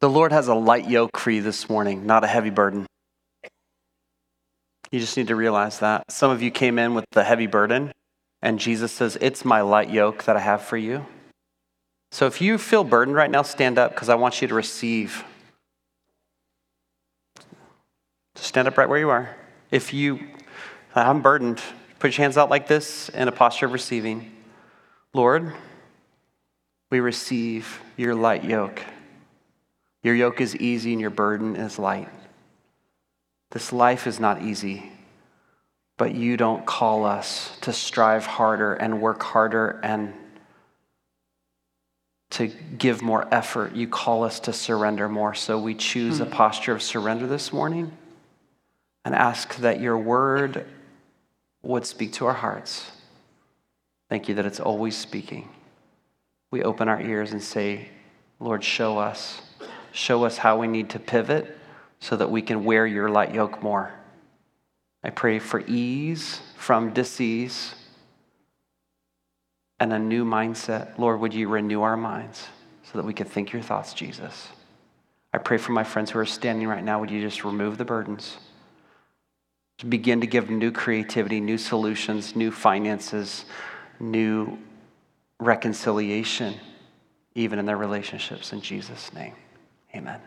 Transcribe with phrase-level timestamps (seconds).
[0.00, 2.86] The Lord has a light yoke for you this morning, not a heavy burden.
[4.90, 6.10] You just need to realize that.
[6.10, 7.92] Some of you came in with the heavy burden,
[8.42, 11.06] and Jesus says, It's my light yoke that I have for you.
[12.12, 15.24] So if you feel burdened right now, stand up because I want you to receive.
[18.34, 19.34] Just Stand up right where you are.
[19.70, 20.20] If you,
[20.94, 21.60] I'm burdened,
[21.98, 24.30] put your hands out like this in a posture of receiving.
[25.14, 25.54] Lord,
[26.90, 28.82] we receive your light yoke.
[30.06, 32.08] Your yoke is easy and your burden is light.
[33.50, 34.92] This life is not easy,
[35.96, 40.14] but you don't call us to strive harder and work harder and
[42.30, 43.74] to give more effort.
[43.74, 45.34] You call us to surrender more.
[45.34, 46.30] So we choose a hmm.
[46.30, 47.90] posture of surrender this morning
[49.04, 50.66] and ask that your word
[51.62, 52.92] would speak to our hearts.
[54.08, 55.48] Thank you that it's always speaking.
[56.52, 57.88] We open our ears and say,
[58.38, 59.42] Lord, show us.
[59.96, 61.56] Show us how we need to pivot
[62.00, 63.94] so that we can wear your light yoke more.
[65.02, 67.74] I pray for ease from disease
[69.80, 70.98] and a new mindset.
[70.98, 72.46] Lord, would you renew our minds
[72.82, 74.48] so that we can think your thoughts, Jesus?
[75.32, 77.00] I pray for my friends who are standing right now.
[77.00, 78.36] Would you just remove the burdens?
[79.78, 83.46] To begin to give new creativity, new solutions, new finances,
[83.98, 84.58] new
[85.40, 86.54] reconciliation,
[87.34, 88.52] even in their relationships.
[88.52, 89.32] In Jesus' name.
[89.96, 90.20] Amen.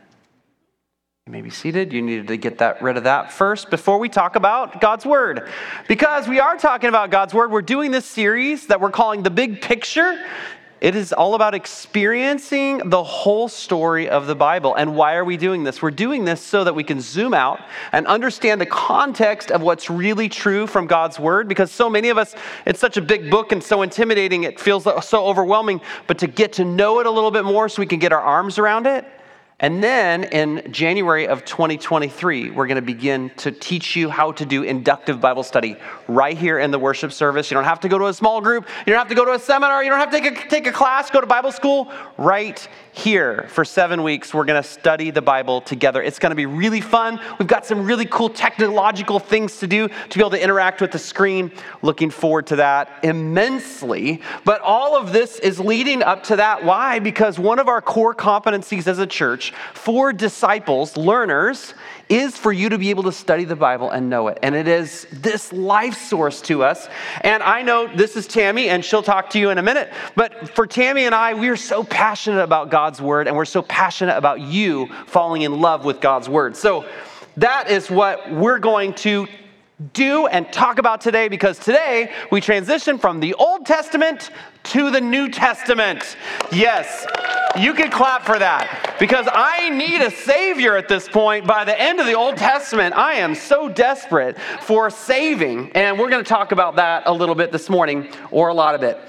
[1.28, 1.94] You may be seated.
[1.94, 5.48] You needed to get that rid of that first before we talk about God's Word.
[5.88, 9.30] Because we are talking about God's Word, we're doing this series that we're calling The
[9.30, 10.26] Big Picture.
[10.82, 14.74] It is all about experiencing the whole story of the Bible.
[14.74, 15.84] And why are we doing this?
[15.84, 17.60] We're doing this so that we can zoom out
[17.92, 21.48] and understand the context of what's really true from God's Word.
[21.48, 22.34] Because so many of us,
[22.66, 25.80] it's such a big book and so intimidating, it feels so overwhelming.
[26.08, 28.22] But to get to know it a little bit more so we can get our
[28.22, 29.06] arms around it,
[29.62, 34.46] and then in January of 2023, we're going to begin to teach you how to
[34.46, 35.76] do inductive Bible study
[36.08, 37.52] right here in the worship service.
[37.52, 39.34] You don't have to go to a small group, you don't have to go to
[39.34, 41.92] a seminar, you don't have to take a, take a class, go to Bible school.
[42.18, 46.02] Right here for seven weeks, we're going to study the Bible together.
[46.02, 47.20] It's going to be really fun.
[47.38, 50.92] We've got some really cool technological things to do to be able to interact with
[50.92, 51.52] the screen.
[51.82, 54.22] Looking forward to that immensely.
[54.46, 56.64] But all of this is leading up to that.
[56.64, 57.00] Why?
[57.00, 61.74] Because one of our core competencies as a church for disciples, learners,
[62.10, 64.40] is for you to be able to study the Bible and know it.
[64.42, 66.88] And it is this life source to us.
[67.22, 69.92] And I know this is Tammy, and she'll talk to you in a minute.
[70.16, 73.62] But for Tammy and I, we are so passionate about God's word, and we're so
[73.62, 76.56] passionate about you falling in love with God's word.
[76.56, 76.86] So
[77.38, 79.28] that is what we're going to
[79.94, 84.32] do and talk about today because today we transition from the Old Testament
[84.64, 86.18] to the New Testament.
[86.52, 87.06] Yes,
[87.58, 91.48] you can clap for that because I need a Savior at this point.
[91.48, 96.10] By the end of the Old Testament, I am so desperate for saving, and we're
[96.10, 99.00] going to talk about that a little bit this morning or a lot of it.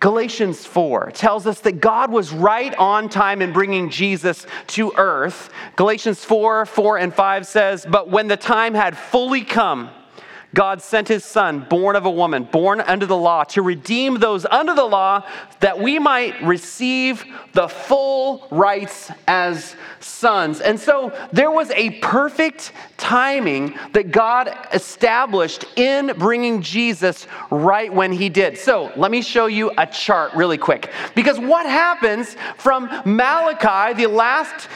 [0.00, 5.50] Galatians 4 tells us that God was right on time in bringing Jesus to earth.
[5.74, 9.90] Galatians 4 4 and 5 says, But when the time had fully come,
[10.54, 14.46] God sent his son, born of a woman, born under the law, to redeem those
[14.46, 15.26] under the law
[15.60, 20.60] that we might receive the full rights as sons.
[20.60, 28.10] And so there was a perfect timing that God established in bringing Jesus right when
[28.10, 28.56] he did.
[28.56, 30.90] So let me show you a chart really quick.
[31.14, 34.68] Because what happens from Malachi, the last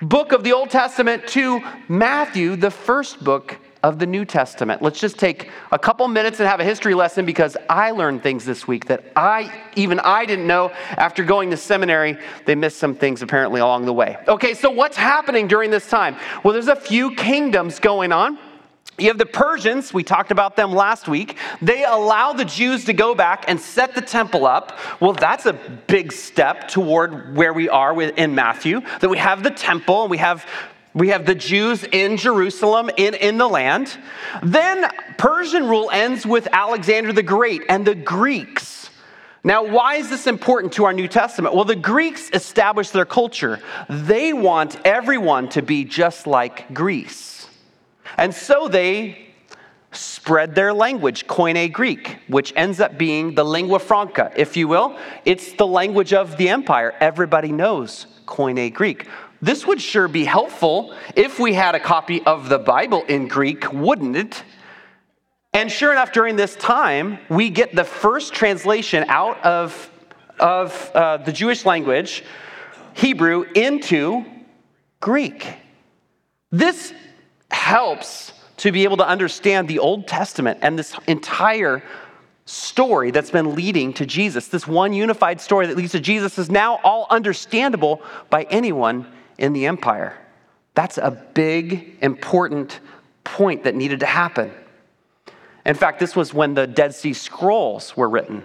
[0.00, 4.80] book of the Old Testament, to Matthew, the first book of the New Testament.
[4.80, 8.44] Let's just take a couple minutes and have a history lesson because I learned things
[8.44, 12.16] this week that I, even I didn't know after going to seminary.
[12.46, 14.16] They missed some things apparently along the way.
[14.28, 16.16] Okay, so what's happening during this time?
[16.44, 18.38] Well, there's a few kingdoms going on.
[18.98, 21.38] You have the Persians, we talked about them last week.
[21.62, 24.78] They allow the Jews to go back and set the temple up.
[25.00, 29.50] Well, that's a big step toward where we are in Matthew, that we have the
[29.50, 30.46] temple and we have
[30.94, 33.98] we have the Jews in Jerusalem, in, in the land.
[34.42, 38.90] Then Persian rule ends with Alexander the Great and the Greeks.
[39.44, 41.54] Now, why is this important to our New Testament?
[41.54, 43.58] Well, the Greeks established their culture.
[43.88, 47.48] They want everyone to be just like Greece.
[48.16, 49.32] And so they
[49.90, 54.96] spread their language, Koine Greek, which ends up being the lingua franca, if you will.
[55.24, 56.94] It's the language of the empire.
[57.00, 59.08] Everybody knows Koine Greek.
[59.42, 63.72] This would sure be helpful if we had a copy of the Bible in Greek,
[63.72, 64.44] wouldn't it?
[65.52, 69.90] And sure enough, during this time, we get the first translation out of,
[70.38, 72.22] of uh, the Jewish language,
[72.94, 74.24] Hebrew, into
[75.00, 75.48] Greek.
[76.52, 76.94] This
[77.50, 81.82] helps to be able to understand the Old Testament and this entire
[82.44, 84.46] story that's been leading to Jesus.
[84.46, 89.06] This one unified story that leads to Jesus is now all understandable by anyone
[89.38, 90.18] in the empire.
[90.74, 92.80] That's a big, important
[93.24, 94.52] point that needed to happen.
[95.64, 98.44] In fact, this was when the Dead Sea Scrolls were written.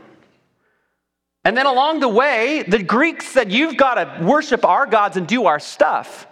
[1.44, 5.26] And then along the way, the Greeks said, You've got to worship our gods and
[5.26, 6.28] do our stuff.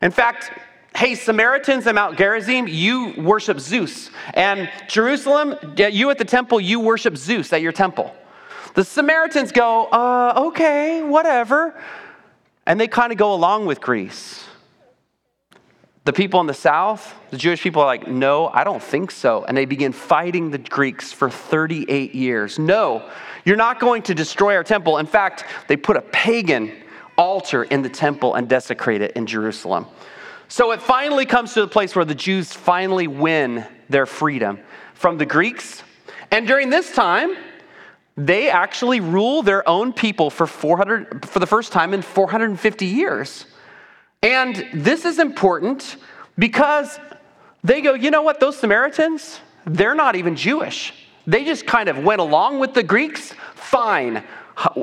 [0.00, 0.52] In fact,
[0.96, 4.10] hey, Samaritans and Mount Gerizim, you worship Zeus.
[4.34, 8.14] And Jerusalem, you at the temple, you worship Zeus at your temple.
[8.74, 11.74] The Samaritans go, uh, okay, whatever.
[12.66, 14.44] And they kind of go along with Greece.
[16.04, 19.44] The people in the south, the Jewish people are like, no, I don't think so.
[19.44, 22.58] And they begin fighting the Greeks for 38 years.
[22.58, 23.08] No,
[23.44, 24.98] you're not going to destroy our temple.
[24.98, 26.72] In fact, they put a pagan
[27.18, 29.86] altar in the temple and desecrate it in Jerusalem.
[30.48, 34.60] So it finally comes to the place where the Jews finally win their freedom
[34.94, 35.82] from the Greeks.
[36.30, 37.36] And during this time,
[38.16, 43.46] they actually rule their own people for 400 for the first time in 450 years.
[44.22, 45.96] And this is important
[46.38, 46.98] because
[47.62, 50.94] they go, you know what, those Samaritans, they're not even Jewish.
[51.26, 53.34] They just kind of went along with the Greeks.
[53.54, 54.24] Fine.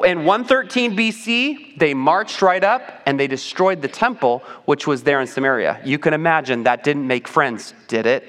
[0.05, 5.19] In 113 BC, they marched right up and they destroyed the temple, which was there
[5.19, 5.81] in Samaria.
[5.83, 8.23] You can imagine that didn't make friends, did it?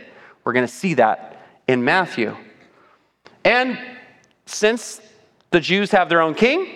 [0.45, 2.35] We're going to see that in Matthew.
[3.45, 3.79] And
[4.47, 5.01] since
[5.51, 6.69] the Jews have their own king,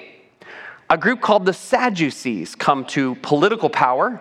[0.90, 4.20] a group called the Sadducees come to political power.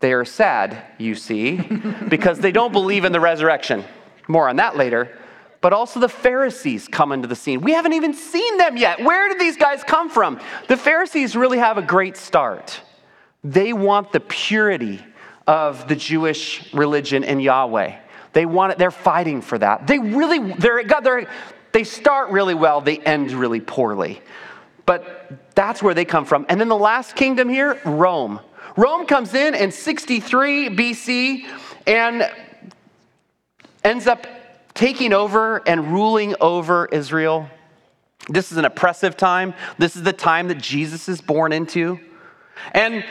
[0.00, 1.56] They are sad, you see,
[2.08, 3.84] because they don't believe in the resurrection.
[4.28, 5.16] More on that later.
[5.60, 7.62] But also the Pharisees come into the scene.
[7.62, 9.02] We haven't even seen them yet.
[9.02, 10.38] Where did these guys come from?
[10.68, 12.82] The Pharisees really have a great start.
[13.42, 15.02] They want the purity
[15.46, 17.96] of the Jewish religion and Yahweh.
[18.34, 19.86] They want it, they're fighting for that.
[19.86, 21.28] They really, they're, God, they're,
[21.74, 24.22] they start really well, they end really poorly.
[24.86, 26.46] But that's where they come from.
[26.48, 28.38] And then the last kingdom here, Rome.
[28.76, 31.44] Rome comes in in 63 BC
[31.88, 32.30] and
[33.82, 34.24] ends up
[34.72, 37.50] taking over and ruling over Israel.
[38.28, 39.52] This is an oppressive time.
[39.76, 41.98] This is the time that Jesus is born into.
[42.70, 43.04] And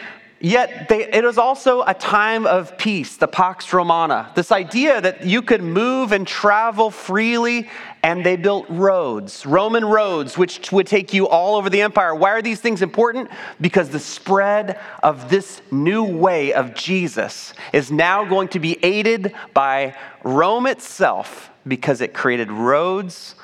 [0.44, 4.30] Yet they, it was also a time of peace, the Pax Romana.
[4.36, 7.70] This idea that you could move and travel freely,
[8.04, 12.14] and they built roads, Roman roads, which would take you all over the empire.
[12.14, 13.30] Why are these things important?
[13.62, 19.34] Because the spread of this new way of Jesus is now going to be aided
[19.54, 23.36] by Rome itself because it created roads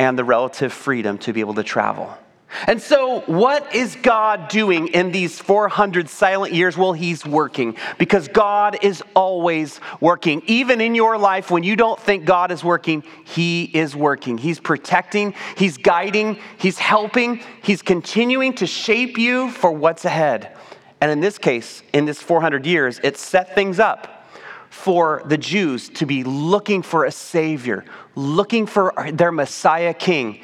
[0.00, 2.18] and the relative freedom to be able to travel.
[2.66, 6.76] And so, what is God doing in these 400 silent years?
[6.76, 10.42] Well, He's working because God is always working.
[10.46, 14.38] Even in your life, when you don't think God is working, He is working.
[14.38, 20.56] He's protecting, He's guiding, He's helping, He's continuing to shape you for what's ahead.
[21.00, 24.26] And in this case, in this 400 years, it set things up
[24.70, 27.84] for the Jews to be looking for a Savior,
[28.16, 30.40] looking for their Messiah King.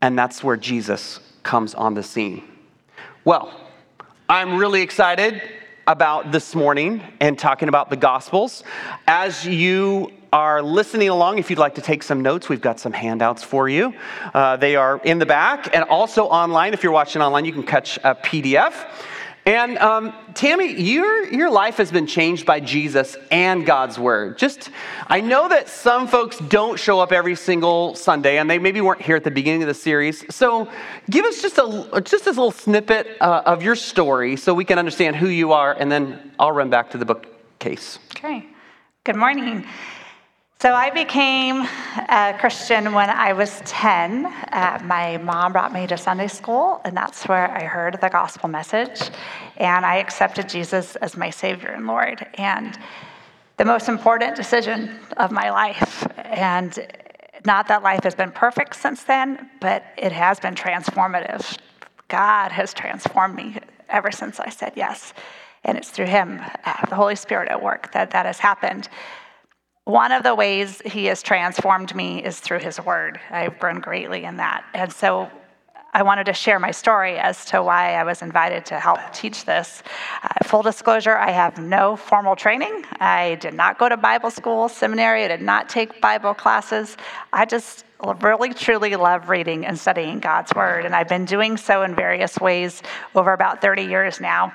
[0.00, 2.44] And that's where Jesus comes on the scene.
[3.24, 3.52] Well,
[4.28, 5.42] I'm really excited
[5.86, 8.62] about this morning and talking about the Gospels.
[9.06, 12.92] As you are listening along, if you'd like to take some notes, we've got some
[12.92, 13.94] handouts for you.
[14.34, 16.74] Uh, they are in the back and also online.
[16.74, 18.74] If you're watching online, you can catch a PDF.
[19.48, 24.36] And um, Tammy, your, your life has been changed by Jesus and God's word.
[24.36, 24.68] Just,
[25.06, 29.00] I know that some folks don't show up every single Sunday, and they maybe weren't
[29.00, 30.22] here at the beginning of the series.
[30.34, 30.68] So,
[31.08, 34.78] give us just a just this little snippet uh, of your story, so we can
[34.78, 38.00] understand who you are, and then I'll run back to the bookcase.
[38.14, 38.44] Okay.
[39.04, 39.66] Good morning.
[40.60, 41.68] So I became
[42.08, 44.26] a Christian when I was 10.
[44.26, 48.48] Uh, my mom brought me to Sunday school, and that's where I heard the gospel
[48.48, 49.08] message.
[49.56, 52.26] And I accepted Jesus as my Savior and Lord.
[52.34, 52.76] And
[53.56, 56.04] the most important decision of my life.
[56.16, 56.76] And
[57.46, 61.56] not that life has been perfect since then, but it has been transformative.
[62.08, 65.14] God has transformed me ever since I said yes.
[65.62, 68.88] And it's through Him, uh, the Holy Spirit at work, that that has happened.
[69.88, 73.18] One of the ways he has transformed me is through his word.
[73.30, 74.62] I've grown greatly in that.
[74.74, 75.30] And so
[75.94, 79.46] I wanted to share my story as to why I was invited to help teach
[79.46, 79.82] this.
[80.22, 82.84] Uh, full disclosure, I have no formal training.
[83.00, 86.98] I did not go to Bible school, seminary, I did not take Bible classes.
[87.32, 87.86] I just
[88.20, 92.38] really truly love reading and studying God's Word, and I've been doing so in various
[92.38, 92.82] ways
[93.14, 94.52] over about 30 years now.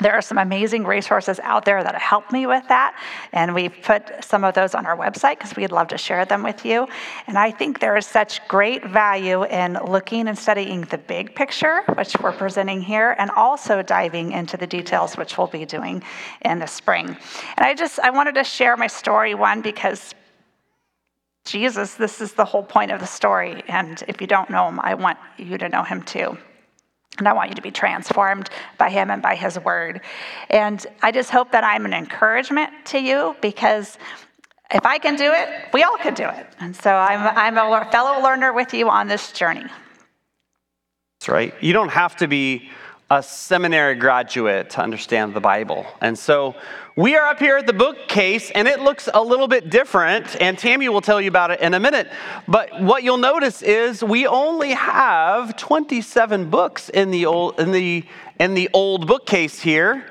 [0.00, 2.96] There are some amazing resources out there that help me with that,
[3.32, 6.42] and we've put some of those on our website because we'd love to share them
[6.42, 6.88] with you.
[7.26, 11.82] And I think there is such great value in looking and studying the big picture,
[11.94, 16.02] which we're presenting here, and also diving into the details, which we'll be doing
[16.42, 17.08] in the spring.
[17.08, 20.14] And I just I wanted to share my story one because
[21.44, 24.78] Jesus, this is the whole point of the story, and if you don't know him,
[24.80, 26.38] I want you to know him too.
[27.20, 28.48] And I want you to be transformed
[28.78, 30.00] by him and by his word.
[30.48, 33.98] And I just hope that I'm an encouragement to you because
[34.72, 36.46] if I can do it, we all can do it.
[36.60, 39.66] And so I'm, I'm a fellow learner with you on this journey.
[41.20, 41.52] That's right.
[41.60, 42.70] You don't have to be
[43.10, 45.84] a seminary graduate to understand the Bible.
[46.00, 46.54] And so
[46.94, 50.56] we are up here at the bookcase, and it looks a little bit different, and
[50.56, 52.08] Tammy will tell you about it in a minute.
[52.46, 58.04] But what you'll notice is we only have 27 books in the old, in the,
[58.38, 60.06] in the old bookcase here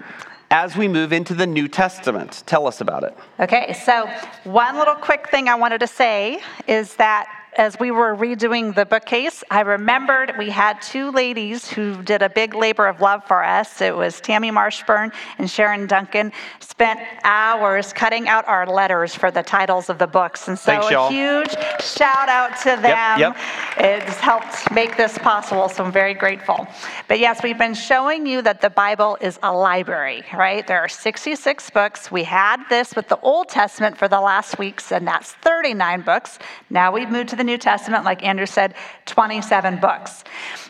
[0.51, 2.43] as we move into the New Testament.
[2.47, 3.15] Tell us about it.
[3.39, 4.09] Okay, so
[4.43, 8.85] one little quick thing I wanted to say is that as we were redoing the
[8.85, 13.43] bookcase, I remembered we had two ladies who did a big labor of love for
[13.43, 13.81] us.
[13.81, 19.43] It was Tammy Marshburn and Sharon Duncan, spent hours cutting out our letters for the
[19.43, 20.47] titles of the books.
[20.47, 21.51] And so Thanks, a huge
[21.81, 23.19] shout out to them.
[23.19, 23.37] yep.
[23.77, 26.65] It's helped make this possible, so I'm very grateful.
[27.09, 30.65] But yes, we've been showing you that the Bible is a library, right?
[30.65, 32.09] There are 66 books.
[32.09, 36.39] We had this with the Old Testament for the last weeks, and that's 39 books.
[36.69, 38.75] Now we've moved to the New Testament, like Andrew said,
[39.05, 40.23] 27 books.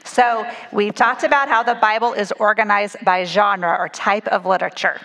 [0.06, 4.98] So we've talked about how the Bible is organized by genre or type of literature.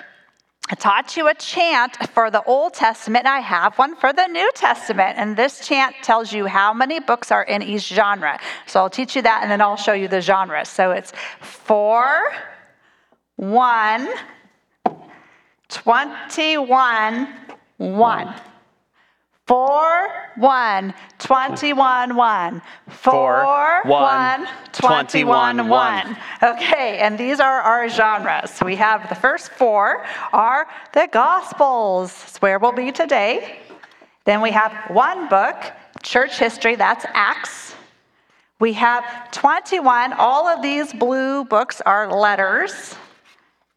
[0.70, 4.26] I taught you a chant for the Old Testament, and I have one for the
[4.28, 5.18] New Testament.
[5.18, 8.38] And this chant tells you how many books are in each genre.
[8.66, 10.70] So I'll teach you that, and then I'll show you the genres.
[10.70, 12.32] So it's four,
[13.36, 14.08] one,
[15.68, 17.28] 21,
[17.76, 18.34] one.
[19.46, 22.62] Four, one, 21, one.
[22.88, 26.16] Four, one, 21, one.
[26.42, 28.58] Okay, and these are our genres.
[28.64, 33.58] We have the first four are the Gospels, it's where we'll be today.
[34.24, 35.56] Then we have one book,
[36.02, 37.74] church history, that's Acts.
[38.60, 42.94] We have 21, all of these blue books are letters.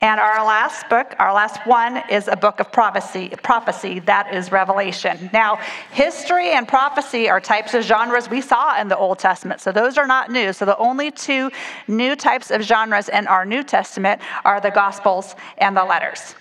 [0.02, 4.52] And our last book, our last one, is a book of prophecy, prophecy that is
[4.52, 5.28] Revelation.
[5.34, 5.56] Now,
[5.92, 9.98] history and prophecy are types of genres we saw in the Old Testament, so those
[9.98, 10.54] are not new.
[10.54, 11.50] So the only two
[11.88, 16.36] new types of genres in our New Testament are the Gospels and the letters.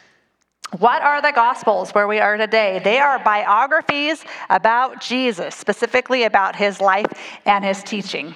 [0.78, 2.82] What are the Gospels where we are today?
[2.84, 7.06] They are biographies about Jesus, specifically about his life
[7.46, 8.34] and his teaching.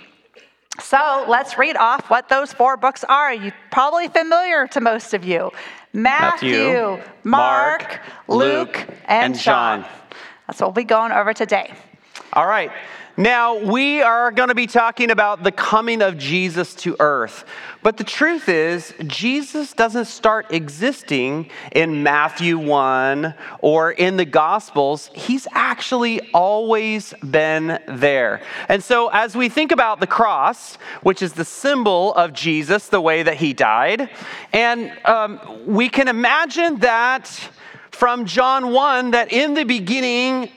[0.81, 3.33] So let's read off what those four books are.
[3.33, 5.51] You probably familiar to most of you.
[5.93, 9.83] Matthew, Matthew, Mark, Mark, Luke, Luke, and, and John.
[9.83, 9.91] John.
[10.47, 11.73] That's what we'll be going over today.
[12.33, 12.71] All right.
[13.17, 17.45] Now, we are going to be talking about the coming of Jesus to earth.
[17.83, 25.11] But the truth is, Jesus doesn't start existing in Matthew 1 or in the Gospels.
[25.13, 28.43] He's actually always been there.
[28.69, 33.01] And so, as we think about the cross, which is the symbol of Jesus, the
[33.01, 34.09] way that he died,
[34.53, 37.27] and um, we can imagine that
[37.91, 40.51] from John 1 that in the beginning,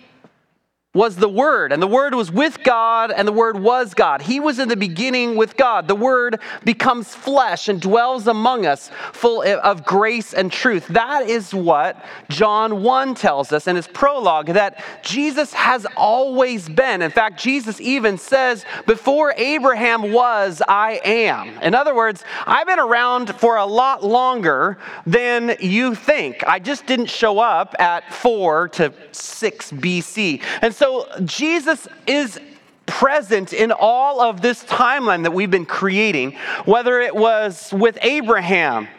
[0.93, 4.21] was the Word, and the Word was with God, and the Word was God.
[4.21, 5.88] He was in the beginning with God.
[5.88, 10.88] The Word becomes flesh and dwells among us, full of grace and truth.
[10.89, 17.01] That is what John 1 tells us in his prologue that Jesus has always been.
[17.01, 21.57] In fact, Jesus even says, Before Abraham was, I am.
[21.63, 26.43] In other words, I've been around for a lot longer than you think.
[26.45, 30.43] I just didn't show up at 4 to 6 BC.
[30.62, 32.38] And so so Jesus is
[32.86, 36.34] present in all of this timeline that we've been creating,
[36.66, 38.90] whether it was with Abraham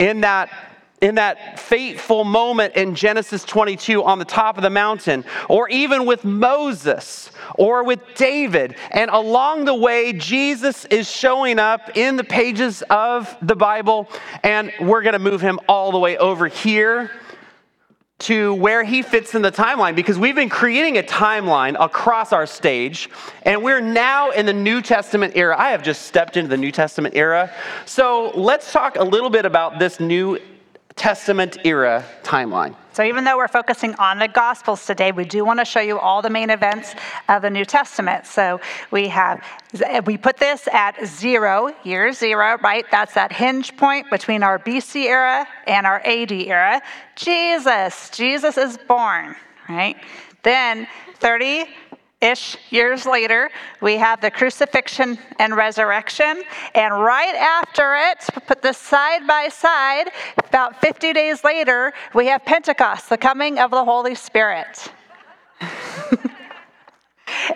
[0.00, 0.50] in that
[1.00, 6.06] in that fateful moment in Genesis 22 on the top of the mountain, or even
[6.06, 8.74] with Moses or with David.
[8.90, 14.08] And along the way, Jesus is showing up in the pages of the Bible,
[14.42, 17.12] and we're going to move him all the way over here
[18.22, 22.46] to where he fits in the timeline because we've been creating a timeline across our
[22.46, 23.10] stage
[23.42, 25.56] and we're now in the New Testament era.
[25.58, 27.52] I have just stepped into the New Testament era.
[27.84, 30.38] So let's talk a little bit about this New
[30.96, 32.76] Testament era timeline.
[32.92, 35.98] So, even though we're focusing on the Gospels today, we do want to show you
[35.98, 36.94] all the main events
[37.28, 38.26] of the New Testament.
[38.26, 39.42] So, we have,
[40.04, 42.84] we put this at zero, year zero, right?
[42.90, 46.82] That's that hinge point between our BC era and our AD era.
[47.16, 49.36] Jesus, Jesus is born,
[49.68, 49.96] right?
[50.42, 51.66] Then 30
[52.22, 53.50] ish years later,
[53.80, 56.42] we have the crucifixion and resurrection.
[56.74, 62.44] And right after it, put this side by side, about 50 days later, we have
[62.44, 64.90] Pentecost, the coming of the Holy Spirit.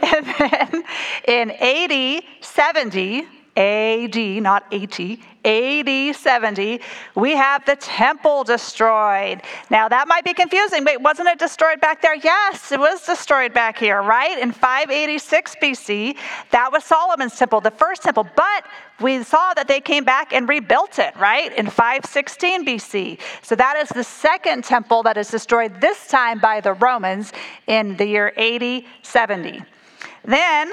[0.03, 0.85] and then
[1.27, 5.01] in 80, 70, AD, not AT,
[5.45, 6.81] AD 70,
[7.15, 9.41] we have the temple destroyed.
[9.71, 10.85] Now that might be confusing.
[10.85, 12.17] Wait, wasn't it destroyed back there?
[12.17, 14.39] Yes, it was destroyed back here, right?
[14.39, 16.17] In 586 BC,
[16.51, 18.29] that was Solomon's temple, the first temple.
[18.37, 18.67] But
[19.01, 21.53] we saw that they came back and rebuilt it, right?
[21.57, 23.21] In 516 BC.
[23.43, 27.33] So that is the second temple that is destroyed, this time by the Romans
[27.67, 29.63] in the year AD 70.
[30.25, 30.73] Then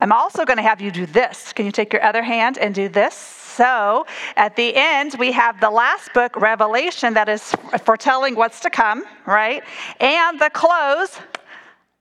[0.00, 1.52] I'm also going to have you do this.
[1.52, 3.14] Can you take your other hand and do this?
[3.14, 7.54] So at the end, we have the last book, Revelation, that is
[7.84, 9.62] foretelling what's to come, right?
[10.00, 11.18] And the close,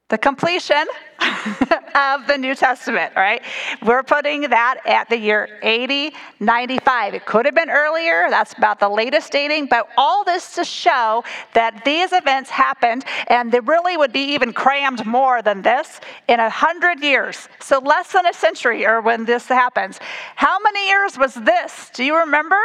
[0.10, 0.86] the completion
[1.96, 3.42] of the New Testament, right?
[3.84, 7.14] We're putting that at the year 80, 95.
[7.14, 11.24] It could have been earlier, that's about the latest dating, but all this to show
[11.54, 16.40] that these events happened and they really would be even crammed more than this in
[16.40, 17.48] a hundred years.
[17.60, 20.00] So less than a century or when this happens.
[20.36, 21.92] How many years was this?
[21.94, 22.60] Do you remember?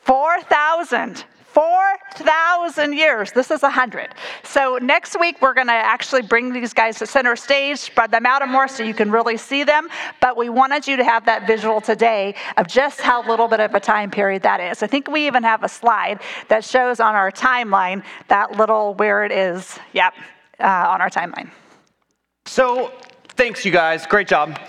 [0.00, 1.24] 4,000.
[1.58, 3.32] 4,000 years.
[3.32, 4.14] This is 100.
[4.44, 8.26] So next week, we're going to actually bring these guys to center stage, spread them
[8.26, 9.88] out more so you can really see them.
[10.20, 13.74] But we wanted you to have that visual today of just how little bit of
[13.74, 14.84] a time period that is.
[14.84, 19.24] I think we even have a slide that shows on our timeline that little where
[19.24, 20.14] it is, yep,
[20.60, 21.50] uh, on our timeline.
[22.46, 22.92] So
[23.30, 24.06] thanks, you guys.
[24.06, 24.60] Great job.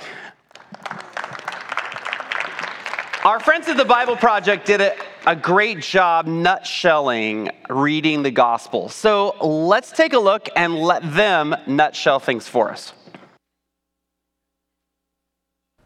[3.23, 8.89] Our friends at the Bible Project did a, a great job nutshelling reading the gospel.
[8.89, 12.93] So let's take a look and let them nutshell things for us.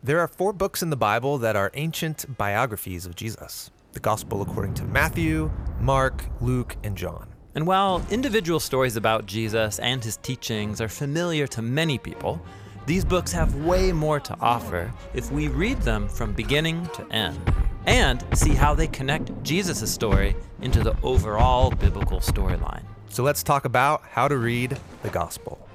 [0.03, 4.41] There are four books in the Bible that are ancient biographies of Jesus the Gospel
[4.41, 7.29] according to Matthew, Mark, Luke, and John.
[7.55, 12.41] And while individual stories about Jesus and his teachings are familiar to many people,
[12.85, 17.39] these books have way more to offer if we read them from beginning to end
[17.85, 22.83] and see how they connect Jesus' story into the overall biblical storyline.
[23.09, 25.67] So let's talk about how to read the Gospel.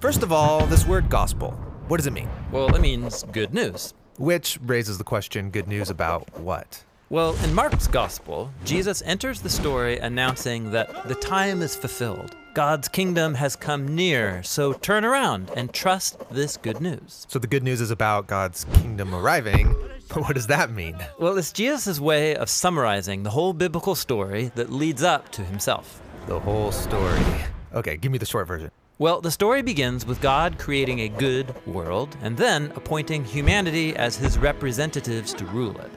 [0.00, 1.52] First of all, this word gospel.
[1.86, 2.28] What does it mean?
[2.50, 3.94] Well, it means good news.
[4.18, 6.82] Which raises the question good news about what?
[7.08, 12.34] Well, in Mark's gospel, Jesus enters the story announcing that the time is fulfilled.
[12.54, 17.26] God's kingdom has come near, so turn around and trust this good news.
[17.30, 19.74] So the good news is about God's kingdom arriving.
[20.08, 20.96] But what does that mean?
[21.18, 26.02] Well, it's Jesus' way of summarizing the whole biblical story that leads up to himself.
[26.26, 27.24] The whole story.
[27.72, 28.70] Okay, give me the short version.
[28.98, 34.14] Well, the story begins with God creating a good world and then appointing humanity as
[34.14, 35.90] his representatives to rule it.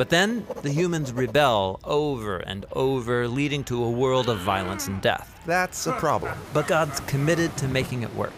[0.00, 4.98] But then the humans rebel over and over, leading to a world of violence and
[5.02, 5.38] death.
[5.44, 6.38] That's a problem.
[6.54, 8.32] But God's committed to making it work.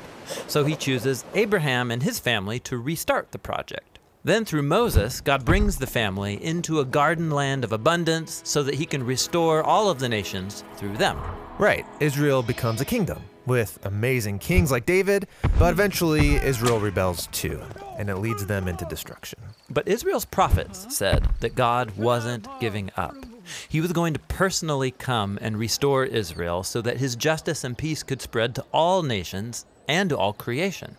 [0.49, 4.01] So he chooses Abraham and his family to restart the project.
[4.25, 8.75] Then, through Moses, God brings the family into a garden land of abundance so that
[8.75, 11.17] he can restore all of the nations through them.
[11.59, 15.29] Right, Israel becomes a kingdom with amazing kings like David,
[15.61, 17.61] but eventually Israel rebels too,
[17.99, 19.39] and it leads them into destruction.
[19.73, 20.91] But Israel's prophets uh-huh.
[20.91, 23.17] said that God wasn't giving up.
[23.69, 28.03] He was going to personally come and restore Israel so that his justice and peace
[28.03, 30.97] could spread to all nations and to all creation.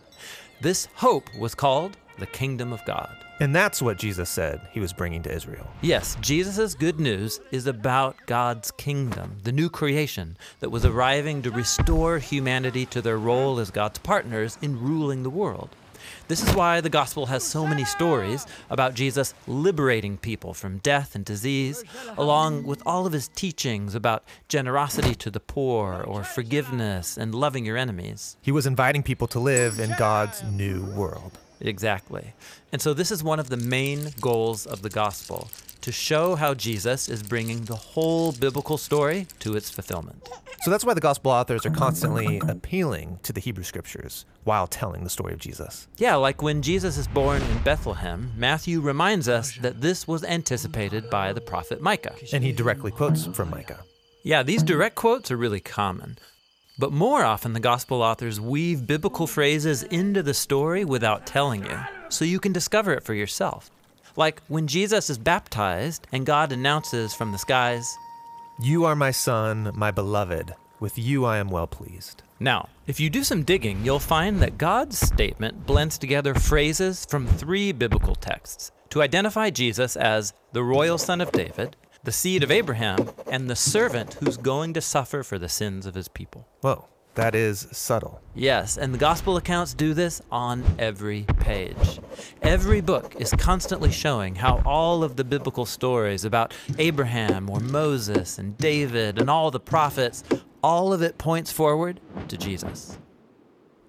[0.60, 3.16] This hope was called the kingdom of God.
[3.40, 5.66] And that's what Jesus said he was bringing to Israel.
[5.82, 11.50] Yes, Jesus' good news is about God's kingdom, the new creation that was arriving to
[11.50, 15.70] restore humanity to their role as God's partners in ruling the world.
[16.28, 21.14] This is why the gospel has so many stories about Jesus liberating people from death
[21.14, 21.84] and disease,
[22.16, 27.64] along with all of his teachings about generosity to the poor or forgiveness and loving
[27.64, 28.36] your enemies.
[28.42, 31.38] He was inviting people to live in God's new world.
[31.60, 32.34] Exactly.
[32.72, 35.50] And so, this is one of the main goals of the gospel
[35.84, 40.26] to show how Jesus is bringing the whole biblical story to its fulfillment.
[40.62, 45.04] So that's why the gospel authors are constantly appealing to the Hebrew scriptures while telling
[45.04, 45.86] the story of Jesus.
[45.98, 51.10] Yeah, like when Jesus is born in Bethlehem, Matthew reminds us that this was anticipated
[51.10, 52.14] by the prophet Micah.
[52.32, 53.80] And he directly quotes from Micah.
[54.22, 56.16] Yeah, these direct quotes are really common.
[56.78, 61.78] But more often, the gospel authors weave biblical phrases into the story without telling you,
[62.08, 63.70] so you can discover it for yourself.
[64.16, 67.96] Like when Jesus is baptized and God announces from the skies,
[68.60, 70.54] You are my son, my beloved.
[70.78, 72.22] With you I am well pleased.
[72.38, 77.26] Now, if you do some digging, you'll find that God's statement blends together phrases from
[77.26, 82.50] three biblical texts to identify Jesus as the royal son of David, the seed of
[82.50, 86.46] Abraham, and the servant who's going to suffer for the sins of his people.
[86.60, 88.20] Whoa, that is subtle.
[88.34, 92.00] Yes, and the gospel accounts do this on every page.
[92.42, 98.38] Every book is constantly showing how all of the biblical stories about Abraham or Moses
[98.38, 100.24] and David and all the prophets,
[100.62, 102.98] all of it points forward to Jesus.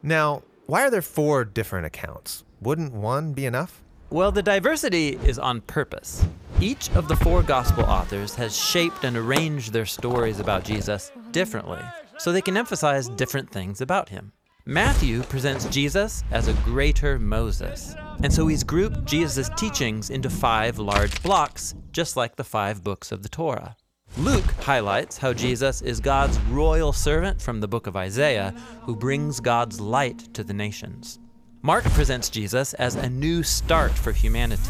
[0.03, 2.43] Now, why are there four different accounts?
[2.61, 3.81] Wouldn't one be enough?
[4.11, 6.23] Well, the diversity is on purpose.
[6.61, 11.81] Each of the four gospel authors has shaped and arranged their stories about Jesus differently,
[12.17, 14.31] so they can emphasize different things about him.
[14.65, 20.79] Matthew presents Jesus as a greater Moses, and so he's grouped Jesus' teachings into five
[20.79, 23.75] large blocks, just like the five books of the Torah.
[24.17, 29.39] Luke highlights how Jesus is God's royal servant from the book of Isaiah, who brings
[29.39, 31.19] God's light to the nations.
[31.61, 34.63] Mark presents Jesus as a new start for humanity,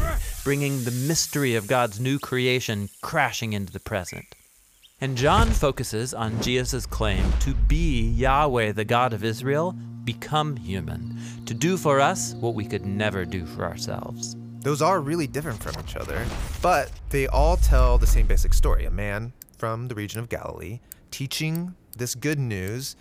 [0.44, 4.24] bringing the mystery of God's new creation crashing into the present.
[4.98, 9.72] And John focuses on Jesus' claim to be Yahweh, the God of Israel,
[10.04, 14.36] become human, to do for us what we could never do for ourselves.
[14.60, 16.24] Those are really different from each other,
[16.62, 18.86] but they all tell the same basic story.
[18.86, 20.80] A man from the region of Galilee
[21.10, 22.96] teaching this good news,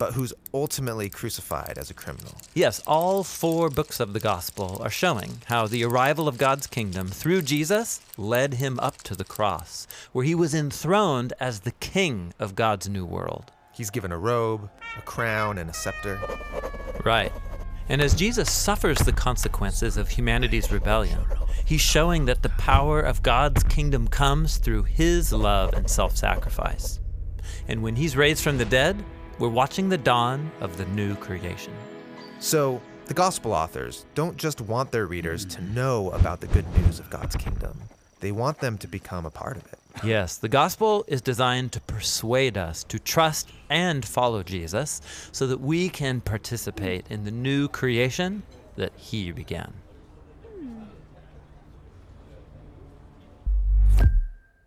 [0.00, 2.32] but who's ultimately crucified as a criminal.
[2.54, 7.08] Yes, all four books of the gospel are showing how the arrival of God's kingdom
[7.08, 12.32] through Jesus led him up to the cross, where he was enthroned as the king
[12.38, 13.52] of God's new world.
[13.72, 16.18] He's given a robe, a crown, and a scepter.
[17.04, 17.30] Right.
[17.90, 21.26] And as Jesus suffers the consequences of humanity's rebellion,
[21.66, 27.00] he's showing that the power of God's kingdom comes through his love and self sacrifice.
[27.68, 29.04] And when he's raised from the dead,
[29.40, 31.72] we're watching the dawn of the new creation.
[32.40, 37.00] So, the gospel authors don't just want their readers to know about the good news
[37.00, 37.76] of God's kingdom,
[38.20, 39.78] they want them to become a part of it.
[40.04, 45.00] Yes, the gospel is designed to persuade us to trust and follow Jesus
[45.32, 48.42] so that we can participate in the new creation
[48.76, 49.72] that he began.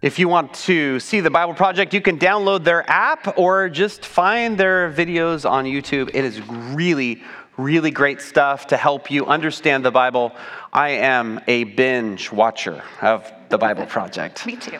[0.03, 4.05] If you want to see the Bible Project, you can download their app or just
[4.05, 6.09] find their videos on YouTube.
[6.13, 6.41] It is
[6.75, 7.23] really,
[7.55, 10.33] really great stuff to help you understand the Bible.
[10.73, 14.45] I am a binge watcher of the Bible Project.
[14.45, 14.77] Me too.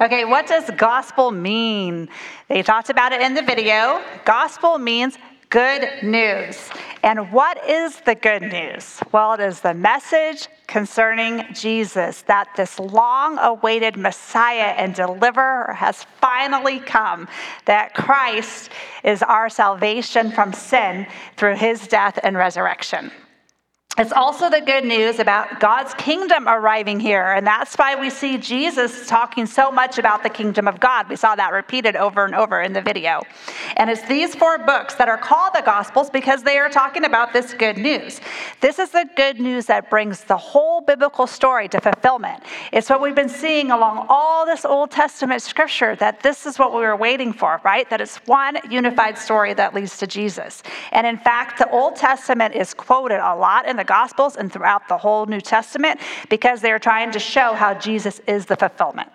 [0.00, 2.08] Okay, what does gospel mean?
[2.46, 4.00] They talked about it in the video.
[4.24, 5.18] Gospel means
[5.50, 6.70] good news.
[7.02, 9.00] And what is the good news?
[9.12, 16.04] Well, it is the message concerning Jesus that this long awaited Messiah and deliverer has
[16.20, 17.28] finally come,
[17.64, 18.70] that Christ
[19.04, 21.06] is our salvation from sin
[21.36, 23.12] through his death and resurrection.
[23.98, 27.32] It's also the good news about God's kingdom arriving here.
[27.32, 31.08] And that's why we see Jesus talking so much about the kingdom of God.
[31.08, 33.22] We saw that repeated over and over in the video.
[33.78, 37.32] And it's these four books that are called the Gospels because they are talking about
[37.32, 38.20] this good news.
[38.60, 42.42] This is the good news that brings the whole biblical story to fulfillment.
[42.74, 46.74] It's what we've been seeing along all this Old Testament scripture that this is what
[46.74, 47.88] we were waiting for, right?
[47.88, 50.62] That it's one unified story that leads to Jesus.
[50.92, 54.88] And in fact, the Old Testament is quoted a lot in the Gospels and throughout
[54.88, 59.10] the whole New Testament because they're trying to show how Jesus is the fulfillment.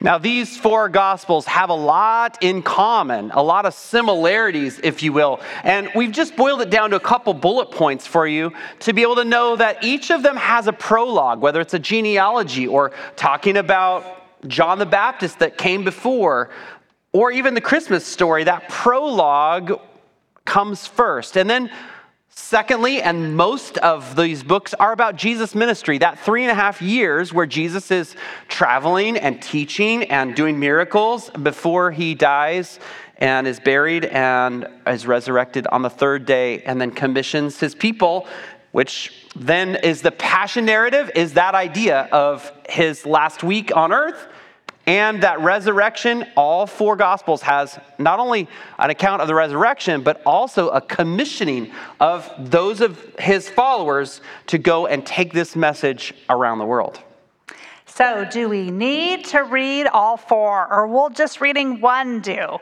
[0.00, 5.12] Now, these four gospels have a lot in common, a lot of similarities, if you
[5.12, 5.40] will.
[5.64, 9.02] And we've just boiled it down to a couple bullet points for you to be
[9.02, 12.92] able to know that each of them has a prologue, whether it's a genealogy or
[13.16, 14.04] talking about
[14.46, 16.50] John the Baptist that came before,
[17.12, 18.44] or even the Christmas story.
[18.44, 19.80] That prologue
[20.44, 21.36] comes first.
[21.36, 21.72] And then
[22.40, 26.80] Secondly, and most of these books are about Jesus' ministry, that three and a half
[26.80, 28.14] years where Jesus is
[28.46, 32.78] traveling and teaching and doing miracles before he dies
[33.18, 38.26] and is buried and is resurrected on the third day, and then commissions his people
[38.70, 44.28] which then is the passion narrative, is that idea of his last week on earth
[44.88, 46.26] and that resurrection.
[46.34, 48.48] All four gospels has not only
[48.78, 51.70] an account of the resurrection, but also a commissioning
[52.00, 57.02] of those of his followers to go and take this message around the world.
[57.84, 62.56] So, do we need to read all four, or will just reading one do?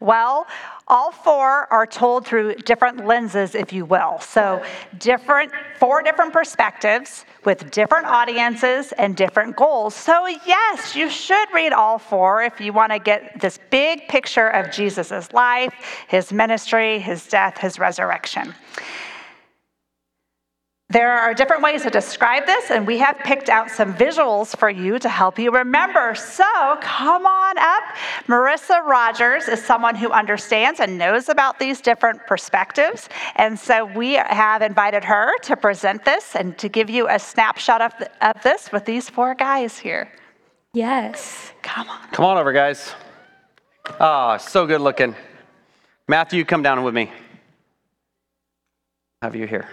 [0.00, 0.46] Well,
[0.88, 4.18] all four are told through different lenses, if you will.
[4.20, 4.62] So,
[4.98, 9.94] different, four different perspectives with different audiences and different goals.
[9.94, 14.48] So, yes, you should read all four if you want to get this big picture
[14.48, 15.72] of Jesus' life,
[16.08, 18.54] his ministry, his death, his resurrection.
[20.92, 24.68] There are different ways to describe this, and we have picked out some visuals for
[24.68, 26.14] you to help you remember.
[26.14, 26.44] So
[26.82, 27.82] come on up.
[28.26, 33.08] Marissa Rogers is someone who understands and knows about these different perspectives.
[33.36, 37.80] And so we have invited her to present this and to give you a snapshot
[37.80, 40.12] of, of this with these four guys here.
[40.74, 41.52] Yes.
[41.62, 42.06] Come on.
[42.10, 42.92] Come on over, guys.
[43.98, 45.16] Ah, oh, so good looking.
[46.06, 47.10] Matthew, come down with me.
[49.22, 49.70] Have you here?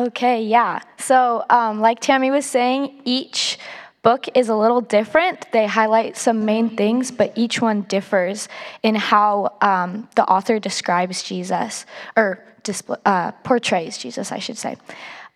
[0.00, 0.80] Okay, yeah.
[0.96, 3.58] So, um, like Tammy was saying, each
[4.00, 5.44] book is a little different.
[5.52, 8.48] They highlight some main things, but each one differs
[8.82, 11.84] in how um, the author describes Jesus,
[12.16, 14.76] or display, uh, portrays Jesus, I should say.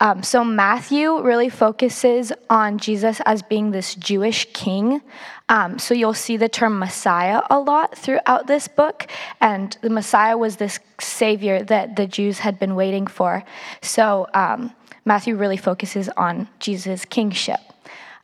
[0.05, 5.01] Um, so Matthew really focuses on Jesus as being this Jewish king.
[5.49, 9.07] Um, so you'll see the term Messiah a lot throughout this book,
[9.41, 13.45] and the Messiah was this savior that the Jews had been waiting for.
[13.81, 14.75] So um,
[15.07, 17.61] Matthew really focuses on Jesus' kingship.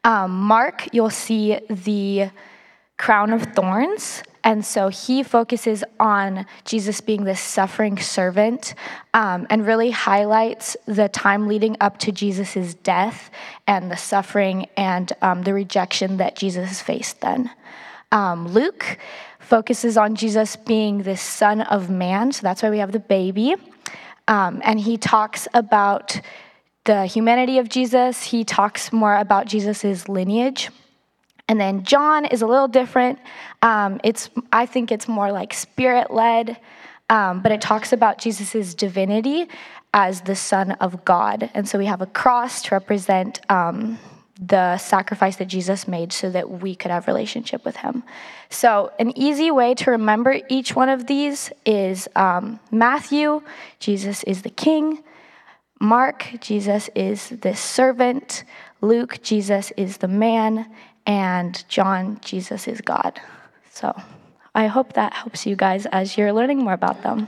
[0.05, 2.31] Um, Mark, you'll see the
[2.99, 4.23] crown of thorns.
[4.43, 8.75] And so he focuses on Jesus being this suffering servant
[9.13, 13.31] um, and really highlights the time leading up to Jesus' death
[13.67, 17.51] and the suffering and um, the rejection that Jesus faced then.
[18.13, 18.99] Um, Luke
[19.39, 23.55] focuses on Jesus being this son of man, so that's why we have the baby.
[24.27, 26.21] Um, and he talks about
[26.85, 30.71] the humanity of Jesus, he talks more about Jesus' lineage.
[31.51, 33.19] And then John is a little different.
[33.61, 36.57] Um, it's I think it's more like spirit led,
[37.11, 39.49] um, but it talks about Jesus' divinity
[39.93, 41.51] as the Son of God.
[41.53, 43.99] And so we have a cross to represent um,
[44.41, 48.05] the sacrifice that Jesus made so that we could have relationship with him.
[48.49, 53.43] So an easy way to remember each one of these is um, Matthew,
[53.81, 55.03] Jesus is the king.
[55.81, 58.45] Mark, Jesus is the servant.
[58.81, 60.71] Luke, Jesus is the man
[61.11, 63.21] and John, Jesus is God.
[63.73, 64.01] So
[64.55, 67.27] I hope that helps you guys as you're learning more about them.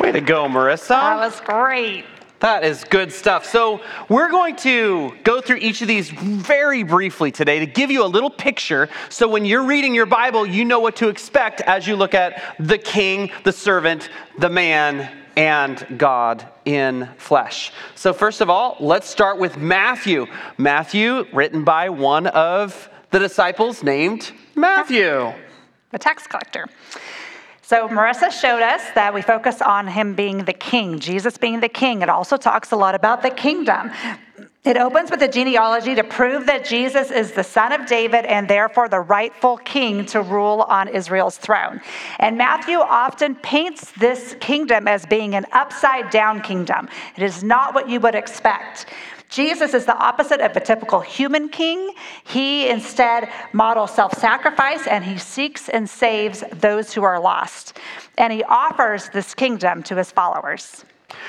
[0.00, 0.88] Way to go, Marissa.
[0.88, 2.04] That was great.
[2.40, 3.46] That is good stuff.
[3.46, 8.04] So, we're going to go through each of these very briefly today to give you
[8.04, 11.86] a little picture so when you're reading your Bible, you know what to expect as
[11.86, 17.72] you look at the king, the servant, the man, and God in flesh.
[17.94, 20.26] So, first of all, let's start with Matthew.
[20.58, 25.32] Matthew, written by one of the disciples named Matthew,
[25.90, 26.66] the tax collector.
[27.62, 31.68] So, Marissa showed us that we focus on him being the king, Jesus being the
[31.68, 32.02] king.
[32.02, 33.90] It also talks a lot about the kingdom.
[34.64, 38.46] It opens with a genealogy to prove that Jesus is the son of David and
[38.46, 41.80] therefore the rightful king to rule on Israel's throne.
[42.20, 46.88] And Matthew often paints this kingdom as being an upside down kingdom.
[47.16, 48.86] It is not what you would expect.
[49.28, 51.92] Jesus is the opposite of a typical human king.
[52.22, 57.78] He instead models self sacrifice and he seeks and saves those who are lost.
[58.16, 60.84] And he offers this kingdom to his followers.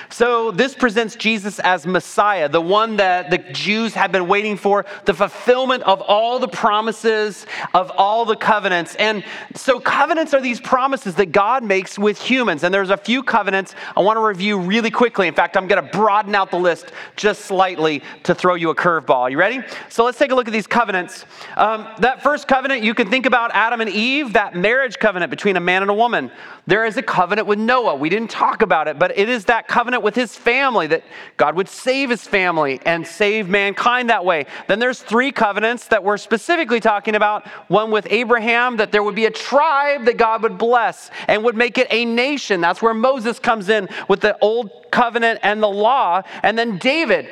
[0.09, 4.85] So, this presents Jesus as Messiah, the one that the Jews have been waiting for,
[5.05, 8.95] the fulfillment of all the promises, of all the covenants.
[8.95, 9.23] And
[9.55, 12.63] so, covenants are these promises that God makes with humans.
[12.63, 15.27] And there's a few covenants I want to review really quickly.
[15.27, 18.75] In fact, I'm going to broaden out the list just slightly to throw you a
[18.75, 19.31] curveball.
[19.31, 19.61] You ready?
[19.89, 21.25] So, let's take a look at these covenants.
[21.57, 25.57] Um, that first covenant, you can think about Adam and Eve, that marriage covenant between
[25.57, 26.31] a man and a woman.
[26.67, 27.95] There is a covenant with Noah.
[27.95, 31.03] We didn't talk about it, but it is that covenant with his family that
[31.35, 34.45] God would save his family and save mankind that way.
[34.67, 39.15] Then there's three covenants that we're specifically talking about one with Abraham, that there would
[39.15, 42.61] be a tribe that God would bless and would make it a nation.
[42.61, 46.21] That's where Moses comes in with the old covenant and the law.
[46.43, 47.31] And then David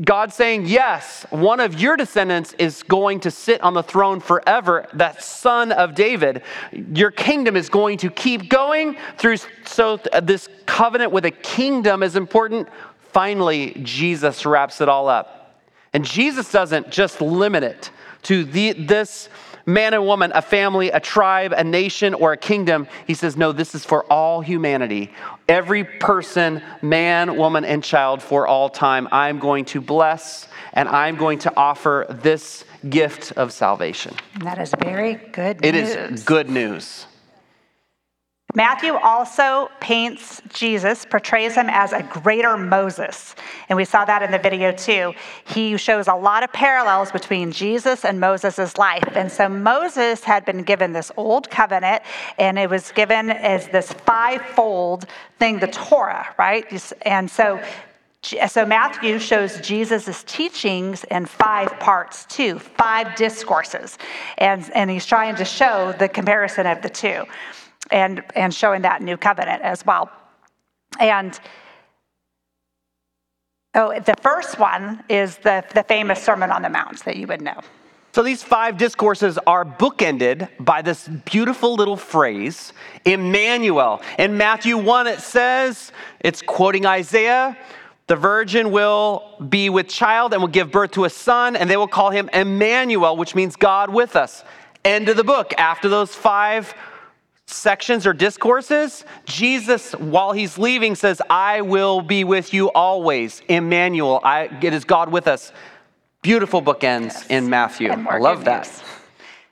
[0.00, 4.86] God saying, Yes, one of your descendants is going to sit on the throne forever,
[4.94, 6.42] that son of David.
[6.72, 9.36] Your kingdom is going to keep going through.
[9.66, 12.68] So, this covenant with a kingdom is important.
[13.12, 15.60] Finally, Jesus wraps it all up.
[15.92, 17.90] And Jesus doesn't just limit it
[18.22, 19.28] to the, this
[19.66, 22.86] man and woman, a family, a tribe, a nation, or a kingdom.
[23.06, 25.10] He says, no, this is for all humanity.
[25.48, 29.08] Every person, man, woman, and child for all time.
[29.12, 34.14] I'm going to bless and I'm going to offer this gift of salvation.
[34.34, 35.90] And that is very good It news.
[35.90, 37.06] is good news.
[38.54, 43.34] Matthew also paints Jesus, portrays him as a greater Moses.
[43.70, 45.14] And we saw that in the video too.
[45.46, 49.16] He shows a lot of parallels between Jesus and Moses' life.
[49.16, 52.02] And so Moses had been given this old covenant,
[52.38, 55.06] and it was given as this fivefold
[55.38, 56.66] thing, the Torah, right?
[57.02, 57.62] And so
[58.48, 63.98] so Matthew shows Jesus' teachings in five parts too, five discourses.
[64.38, 67.24] And, and he's trying to show the comparison of the two
[67.90, 70.10] and, and showing that new covenant as well.
[71.00, 71.38] And
[73.74, 77.40] oh, the first one is the, the famous Sermon on the Mount that you would
[77.40, 77.60] know.
[78.14, 82.74] So these five discourses are bookended by this beautiful little phrase,
[83.06, 84.02] Emmanuel.
[84.18, 87.56] In Matthew 1, it says, it's quoting Isaiah,
[88.08, 91.78] the virgin will be with child and will give birth to a son, and they
[91.78, 94.44] will call him Emmanuel, which means God with us.
[94.84, 95.54] End of the book.
[95.56, 96.74] After those five
[97.52, 103.42] sections or discourses, Jesus, while he's leaving, says, I will be with you always.
[103.48, 105.52] Emmanuel, I, it is God with us.
[106.22, 107.26] Beautiful bookends yes.
[107.28, 107.90] in Matthew.
[107.90, 108.66] I love that.
[108.66, 108.82] News.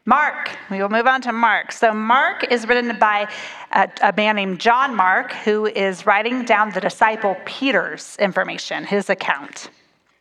[0.07, 1.73] Mark, we will move on to Mark.
[1.73, 3.31] So, Mark is written by
[3.73, 9.11] a, a, man named John Mark, who is writing down the disciple Peter's information, his
[9.11, 9.71] account.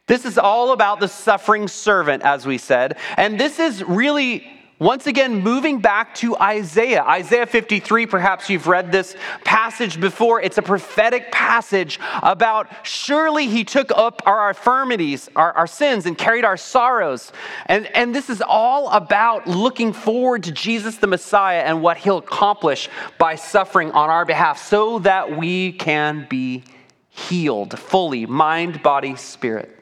[0.06, 2.98] This is all about the suffering servant, as we said.
[3.15, 7.04] And this is really once again, moving back to Isaiah.
[7.04, 9.13] Isaiah 53, perhaps you've read this
[9.44, 10.42] passage before.
[10.42, 16.18] It's a prophetic passage about surely he took up our infirmities, our, our sins, and
[16.18, 17.34] carried our sorrows.
[17.65, 22.20] And, and this is all about looking forward to Jesus the Messiah and what he'll
[22.20, 22.88] accomplish
[23.18, 26.63] by suffering on our behalf so that we can be
[27.10, 29.79] healed fully mind, body, spirit.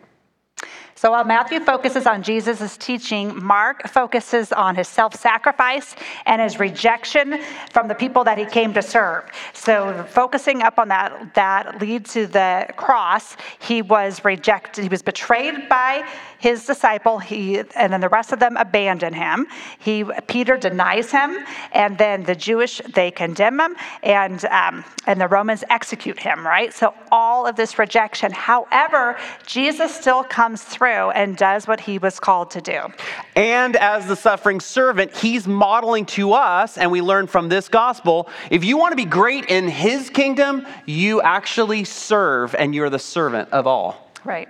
[0.98, 6.60] So while Matthew focuses on Jesus' teaching, Mark focuses on his self sacrifice and his
[6.60, 9.30] rejection from the people that he came to serve.
[9.54, 15.04] So focusing up on that, that lead to the cross, he was rejected, he was
[15.04, 16.04] betrayed by
[16.40, 19.48] his disciple, he, and then the rest of them abandon him.
[19.80, 21.38] He, Peter denies him,
[21.72, 26.74] and then the Jewish, they condemn him, and, um, and the Romans execute him, right?
[26.74, 28.32] So all of this rejection.
[28.32, 32.82] However, Jesus still comes through and does what he was called to do.
[33.36, 38.30] And as the suffering servant, he's modeling to us, and we learn from this gospel
[38.50, 43.00] if you want to be great in his kingdom, you actually serve, and you're the
[43.00, 44.12] servant of all.
[44.24, 44.50] Right.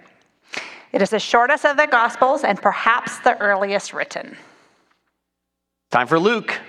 [0.98, 4.36] It is the shortest of the Gospels and perhaps the earliest written.
[5.92, 6.60] Time for Luke.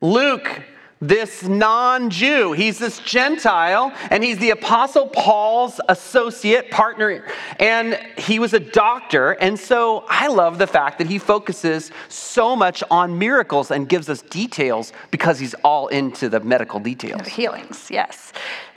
[0.00, 0.62] Luke,
[1.00, 7.24] this non Jew, he's this Gentile, and he's the Apostle Paul's associate partner.
[7.60, 9.34] And he was a doctor.
[9.34, 14.08] And so I love the fact that he focuses so much on miracles and gives
[14.08, 17.28] us details because he's all into the medical details.
[17.28, 18.32] Healings, yes.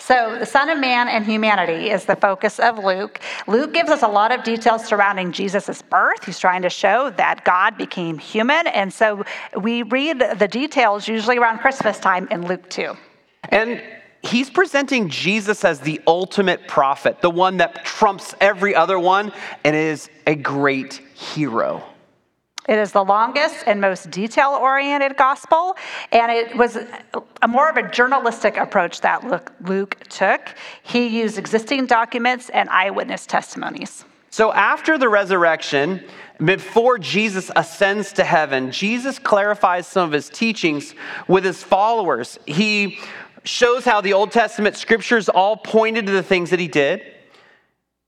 [0.06, 3.20] So, the Son of Man and humanity is the focus of Luke.
[3.48, 6.24] Luke gives us a lot of details surrounding Jesus' birth.
[6.24, 8.68] He's trying to show that God became human.
[8.68, 9.26] And so
[9.60, 12.94] we read the details usually around Christmas time in Luke 2.
[13.50, 13.82] And
[14.22, 19.32] he's presenting Jesus as the ultimate prophet, the one that trumps every other one
[19.64, 21.82] and is a great hero.
[22.68, 25.76] It is the longest and most detail oriented gospel,
[26.12, 26.78] and it was
[27.42, 29.24] a more of a journalistic approach that
[29.62, 30.56] Luke took.
[30.82, 34.06] He used existing documents and eyewitness testimonies.
[34.32, 36.04] So after the resurrection,
[36.44, 40.94] before Jesus ascends to heaven, Jesus clarifies some of his teachings
[41.28, 42.38] with his followers.
[42.46, 43.00] He
[43.44, 47.15] shows how the Old Testament scriptures all pointed to the things that he did.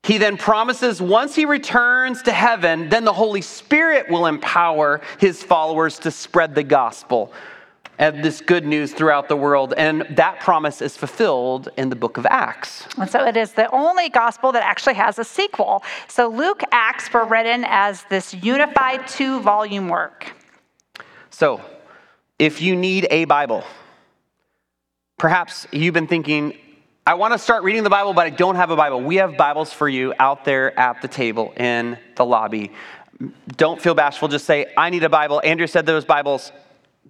[0.02, 5.42] He then promises once he returns to heaven, then the Holy Spirit will empower his
[5.42, 7.32] followers to spread the gospel
[7.98, 9.74] and this good news throughout the world.
[9.76, 12.86] And that promise is fulfilled in the book of Acts.
[12.96, 15.82] And so it is the only gospel that actually has a sequel.
[16.06, 20.32] So Luke, Acts were written as this unified two volume work.
[21.30, 21.60] So
[22.38, 23.64] if you need a Bible,
[25.18, 26.56] perhaps you've been thinking,
[27.08, 29.00] I want to start reading the Bible, but I don't have a Bible.
[29.00, 32.70] We have Bibles for you out there at the table in the lobby.
[33.56, 34.28] Don't feel bashful.
[34.28, 35.40] Just say, I need a Bible.
[35.42, 36.52] Andrew said there was Bibles.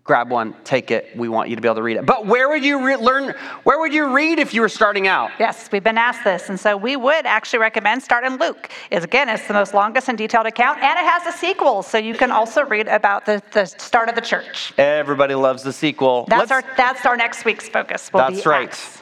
[0.05, 1.17] Grab one, take it.
[1.17, 2.07] We want you to be able to read it.
[2.07, 3.35] But where would you re- learn?
[3.65, 5.33] Where would you read if you were starting out?
[5.41, 8.71] Yes, we've been asked this, and so we would actually recommend start in Luke.
[8.93, 11.99] Is again, it's the most longest and detailed account, and it has a sequel, so
[11.99, 14.73] you can also read about the, the start of the church.
[14.79, 16.25] Everybody loves the sequel.
[16.29, 18.09] That's Let's- our that's our next week's focus.
[18.15, 18.69] That's right.
[18.69, 18.99] Acts.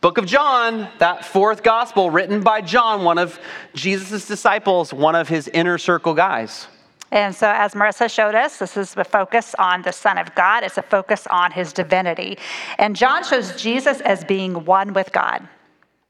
[0.00, 3.40] Book of John, that fourth gospel written by John, one of
[3.74, 6.68] Jesus' disciples, one of his inner circle guys.
[7.10, 10.62] And so, as Marissa showed us, this is a focus on the Son of God.
[10.62, 12.38] It's a focus on his divinity.
[12.78, 15.48] And John shows Jesus as being one with God.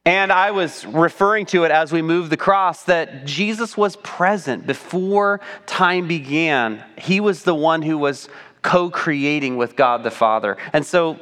[0.04, 4.66] And I was referring to it as we moved the cross that Jesus was present
[4.66, 6.84] before time began.
[6.98, 8.28] He was the one who was
[8.60, 10.58] co creating with God the Father.
[10.72, 11.18] And so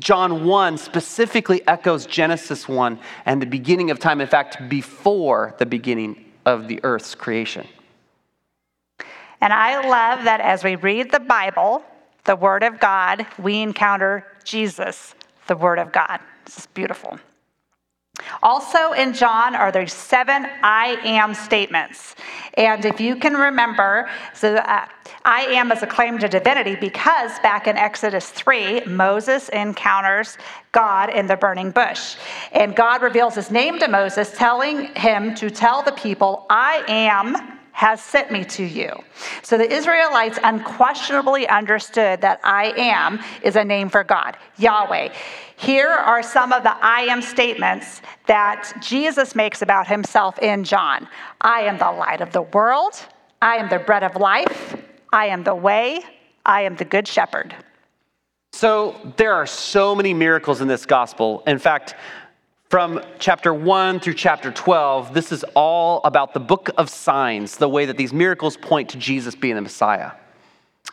[0.00, 4.20] John 1 specifically echoes Genesis 1 and the beginning of time.
[4.20, 7.66] In fact, before the beginning of the earth's creation.
[9.40, 11.82] And I love that as we read the Bible,
[12.24, 15.14] the Word of God, we encounter Jesus,
[15.46, 16.20] the Word of God.
[16.44, 17.18] This is beautiful.
[18.42, 22.16] Also in John are there seven I am statements.
[22.54, 24.86] And if you can remember, so uh,
[25.24, 30.36] I am is a claim to divinity because back in Exodus 3, Moses encounters
[30.72, 32.16] God in the burning bush.
[32.52, 37.60] And God reveals his name to Moses, telling him to tell the people, I am
[37.72, 38.90] has sent me to you.
[39.42, 45.12] So the Israelites unquestionably understood that I am is a name for God, Yahweh.
[45.56, 51.08] Here are some of the I am statements that Jesus makes about himself in John
[51.40, 52.94] I am the light of the world,
[53.40, 54.76] I am the bread of life,
[55.12, 56.00] I am the way,
[56.46, 57.54] I am the good shepherd.
[58.52, 61.42] So there are so many miracles in this gospel.
[61.46, 61.94] In fact,
[62.72, 67.68] from chapter 1 through chapter 12, this is all about the book of signs, the
[67.68, 70.12] way that these miracles point to Jesus being the Messiah.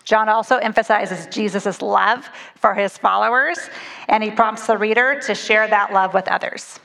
[0.03, 3.69] John also emphasizes Jesus' love for his followers,
[4.09, 6.81] and he prompts the reader to share that love with others.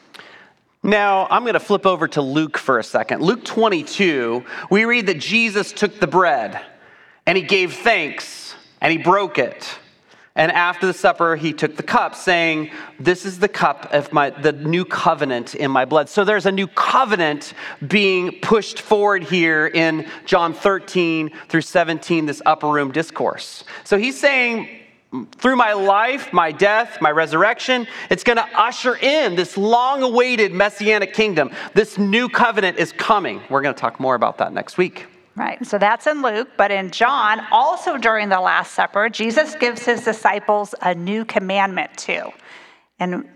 [0.85, 3.21] Now, I'm going to flip over to Luke for a second.
[3.21, 6.65] Luke 22, we read that Jesus took the bread
[7.27, 9.77] and he gave thanks and he broke it.
[10.37, 14.31] And after the supper, he took the cup, saying, This is the cup of my,
[14.31, 16.09] the new covenant in my blood.
[16.09, 17.55] So there's a new covenant
[17.87, 23.63] being pushed forward here in John 13 through 17, this upper room discourse.
[23.85, 24.69] So he's saying,
[25.37, 30.53] through my life, my death, my resurrection, it's going to usher in this long awaited
[30.53, 31.53] messianic kingdom.
[31.75, 33.41] This new covenant is coming.
[33.49, 35.07] We're going to talk more about that next week.
[35.37, 39.85] Right, so that's in Luke, but in John, also during the Last Supper, Jesus gives
[39.85, 42.31] his disciples a new commandment too.
[43.01, 43.29] And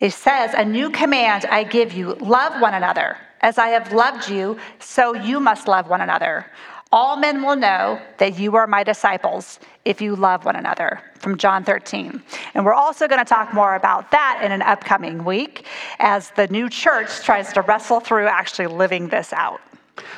[0.00, 3.16] it says, A new command I give you love one another.
[3.40, 6.46] As I have loved you, so you must love one another.
[6.90, 11.00] All men will know that you are my disciples if you love one another.
[11.18, 12.22] From John 13.
[12.54, 15.66] And we're also going to talk more about that in an upcoming week
[16.00, 19.60] as the new church tries to wrestle through actually living this out.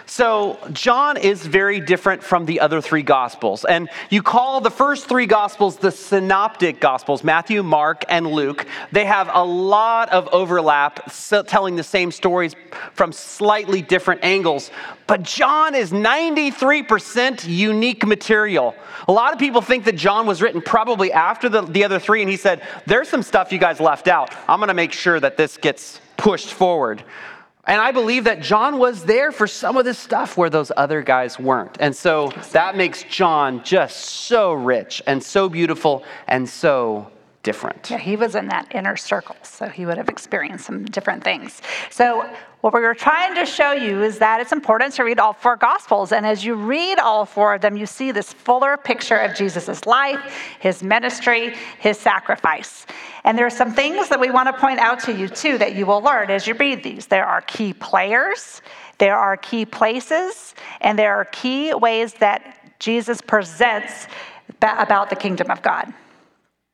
[0.07, 3.65] So, John is very different from the other three gospels.
[3.65, 8.67] And you call the first three gospels the synoptic gospels Matthew, Mark, and Luke.
[8.93, 12.55] They have a lot of overlap, so telling the same stories
[12.95, 14.71] from slightly different angles.
[15.07, 18.75] But John is 93% unique material.
[19.09, 22.23] A lot of people think that John was written probably after the, the other three,
[22.23, 24.33] and he said, There's some stuff you guys left out.
[24.49, 27.05] I'm going to make sure that this gets pushed forward.
[27.67, 31.03] And I believe that John was there for some of this stuff where those other
[31.03, 31.77] guys weren't.
[31.81, 37.11] And so that makes John just so rich and so beautiful and so
[37.47, 37.89] different.
[37.91, 41.63] Yeah, he was in that inner circle, so he would have experienced some different things.
[41.91, 42.29] So,
[42.63, 45.55] what we were trying to show you is that it's important to read all four
[45.55, 46.11] Gospels.
[46.11, 49.87] And as you read all four of them, you see this fuller picture of Jesus'
[49.87, 50.21] life,
[50.59, 52.85] his ministry, his sacrifice.
[53.27, 55.75] And there are some things that we want to point out to you, too, that
[55.75, 57.07] you will learn as you read these.
[57.07, 58.63] There are key players,
[58.99, 64.07] there are key places, and there are key ways that Jesus presents
[64.63, 65.93] about the kingdom of God.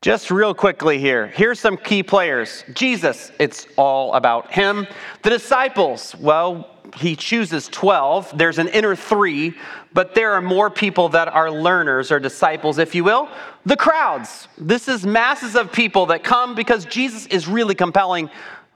[0.02, 2.64] Just real quickly here, here's some key players.
[2.74, 4.86] Jesus, it's all about him.
[5.22, 8.36] The disciples, well, he chooses 12.
[8.36, 9.54] There's an inner three,
[9.92, 13.28] but there are more people that are learners or disciples, if you will.
[13.64, 14.48] The crowds.
[14.58, 18.30] This is masses of people that come because Jesus is really compelling.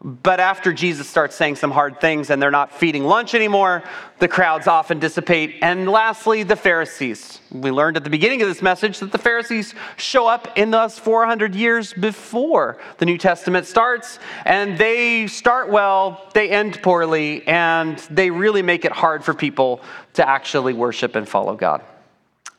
[0.06, 3.82] But after Jesus starts saying some hard things and they're not feeding lunch anymore,
[4.20, 5.56] the crowds often dissipate.
[5.62, 7.40] And lastly, the Pharisees.
[7.50, 10.96] We learned at the beginning of this message that the Pharisees show up in those
[10.96, 14.20] 400 years before the New Testament starts.
[14.44, 19.80] And they start well, they end poorly, and they really make it hard for people
[20.14, 21.82] to actually worship and follow God.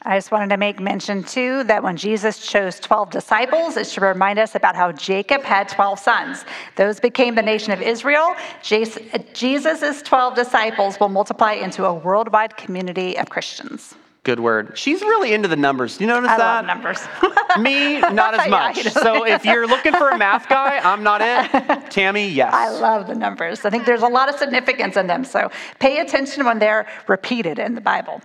[0.07, 4.03] I just wanted to make mention too that when Jesus chose 12 disciples, it should
[4.03, 6.45] remind us about how Jacob had 12 sons.
[6.77, 8.33] Those became the nation of Israel.
[8.63, 13.95] Jesus' 12 disciples will multiply into a worldwide community of Christians.
[14.23, 14.77] Good word.
[14.77, 15.97] She's really into the numbers.
[15.97, 16.55] Do you notice I that?
[16.55, 17.05] love numbers.
[17.59, 18.85] Me, not as much.
[18.85, 19.01] Know.
[19.01, 21.91] so if you're looking for a math guy, I'm not it.
[21.91, 22.53] Tammy, yes.
[22.53, 23.65] I love the numbers.
[23.65, 25.25] I think there's a lot of significance in them.
[25.25, 28.21] So pay attention when they're repeated in the Bible.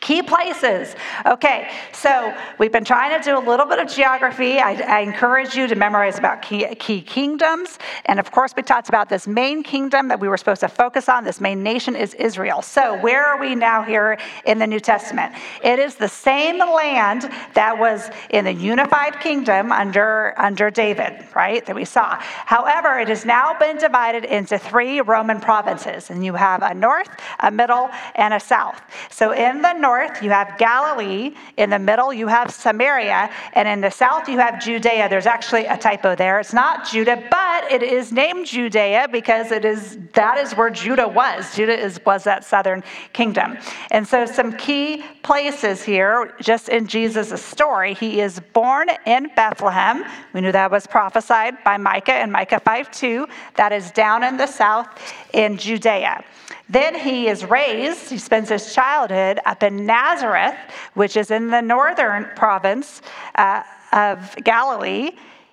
[0.00, 0.96] Key places.
[1.26, 4.58] Okay, so we've been trying to do a little bit of geography.
[4.58, 7.78] I, I, encourage you to memorize about key, key kingdoms.
[8.06, 11.08] And of course, we talked about this main kingdom that we were supposed to focus
[11.08, 11.22] on.
[11.22, 12.62] This main nation is Israel.
[12.62, 15.34] So, where are we now here in the New Testament?
[15.62, 21.64] It is the same land that was in the unified kingdom under, under David, right?
[21.64, 22.16] That we saw.
[22.20, 26.10] However, it has now been divided into three Roman provinces.
[26.10, 27.08] And you have a north,
[27.40, 28.80] a middle, and a south.
[29.10, 31.34] So, in the north, you have Galilee.
[31.56, 33.30] In the middle, you have Samaria.
[33.54, 35.08] And in the south, you have Judea.
[35.08, 36.40] There's actually a typo there.
[36.40, 41.08] It's not Judah, but it is named Judea because it is that is where Judah
[41.08, 41.54] was.
[41.54, 43.58] Judah is, was that southern kingdom.
[43.90, 50.04] And so, some key places here, just in Jesus' story, he is born in Bethlehem.
[50.32, 53.26] We knew that was prophesied by Micah in Micah 5 2.
[53.56, 54.88] That is down in the south
[55.32, 56.24] in Judea.
[56.68, 60.56] Then he is raised, he spends his childhood up in Nazareth,
[60.94, 63.02] which is in the northern province
[63.36, 63.62] uh,
[63.92, 65.12] of Galilee.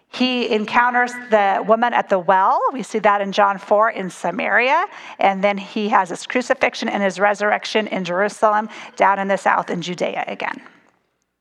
[0.09, 2.61] He encounters the woman at the well.
[2.71, 4.85] We see that in John 4 in Samaria.
[5.19, 9.71] And then he has his crucifixion and his resurrection in Jerusalem, down in the south
[9.71, 10.61] in Judea again.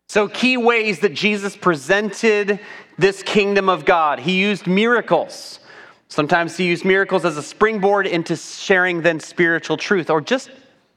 [0.09, 2.61] So, key ways that Jesus presented
[2.99, 4.21] this kingdom of God.
[4.21, 5.59] He used miracles.
[6.13, 10.51] Sometimes he used miracles as a springboard into sharing then spiritual truth or just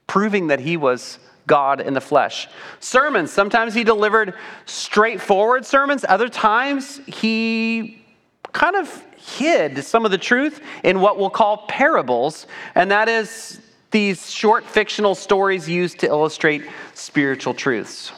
[0.08, 2.50] proving that he was God in the flesh.
[2.82, 4.34] Sermons, sometimes he delivered
[4.66, 8.04] straightforward sermons, other times he
[8.52, 12.46] kind of hid some of the truth in what we'll call parables,
[12.76, 13.62] and that is
[13.92, 16.64] these short fictional stories used to illustrate
[16.94, 18.12] spiritual truths.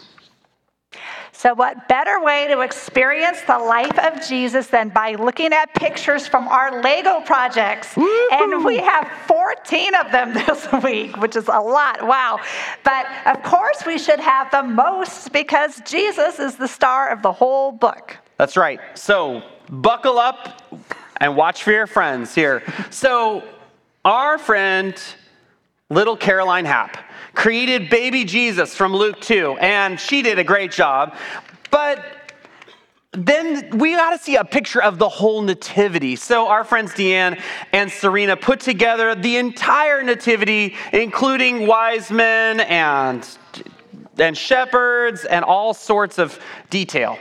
[1.38, 6.28] So, what better way to experience the life of Jesus than by looking at pictures
[6.28, 7.96] from our Lego projects?
[7.96, 8.30] Woo-hoo.
[8.32, 12.02] And we have 14 of them this week, which is a lot.
[12.02, 12.40] Wow.
[12.84, 17.32] But of course, we should have the most because Jesus is the star of the
[17.32, 18.18] whole book.
[18.38, 18.80] That's right.
[18.96, 20.64] So, buckle up
[21.18, 22.64] and watch for your friends here.
[22.90, 23.44] So,
[24.04, 25.00] our friend,
[25.92, 26.98] little Caroline Happ,
[27.38, 31.16] created baby Jesus from Luke 2, and she did a great job.
[31.70, 32.04] But
[33.12, 36.16] then we got to see a picture of the whole nativity.
[36.16, 37.40] So our friends Deanne
[37.74, 43.28] and Serena put together the entire nativity, including wise men and,
[44.18, 46.40] and shepherds and all sorts of
[46.72, 47.20] detail.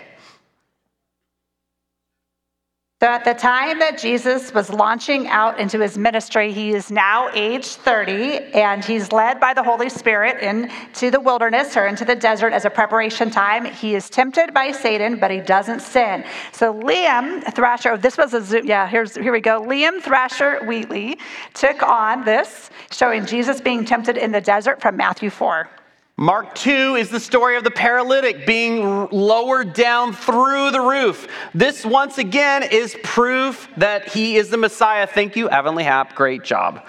[2.99, 7.29] So, at the time that Jesus was launching out into his ministry, he is now
[7.35, 12.15] age 30, and he's led by the Holy Spirit into the wilderness or into the
[12.15, 13.67] desert as a preparation time.
[13.67, 16.25] He is tempted by Satan, but he doesn't sin.
[16.53, 19.61] So, Liam Thrasher, oh, this was a Zoom, yeah, here's, here we go.
[19.61, 21.19] Liam Thrasher Wheatley
[21.53, 25.69] took on this, showing Jesus being tempted in the desert from Matthew 4.
[26.19, 31.29] Mark 2 is the story of the paralytic being lowered down through the roof.
[31.53, 35.07] This, once again, is proof that he is the Messiah.
[35.07, 36.15] Thank you, Avonlea Hap.
[36.15, 36.87] Great job.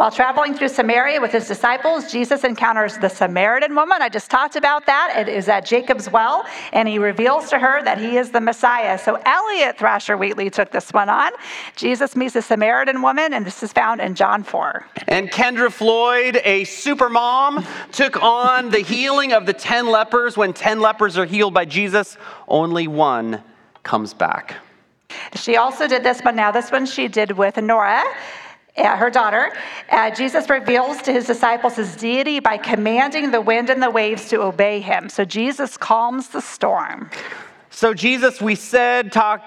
[0.00, 4.00] While traveling through Samaria with his disciples, Jesus encounters the Samaritan woman.
[4.00, 5.12] I just talked about that.
[5.14, 8.96] It is at Jacob's well, and he reveals to her that he is the Messiah.
[8.96, 11.32] So Elliot Thrasher Wheatley took this one on.
[11.76, 14.86] Jesus meets a Samaritan woman, and this is found in John 4.
[15.06, 20.34] And Kendra Floyd, a super mom, took on the healing of the 10 lepers.
[20.34, 22.16] When 10 lepers are healed by Jesus,
[22.48, 23.42] only one
[23.82, 24.56] comes back.
[25.34, 26.50] She also did this but now.
[26.50, 28.02] This one she did with Nora.
[28.76, 29.52] Uh, her daughter,
[29.90, 34.28] uh, Jesus reveals to his disciples his deity by commanding the wind and the waves
[34.28, 35.08] to obey him.
[35.08, 37.10] So Jesus calms the storm.
[37.72, 39.44] So, Jesus, we said, talk,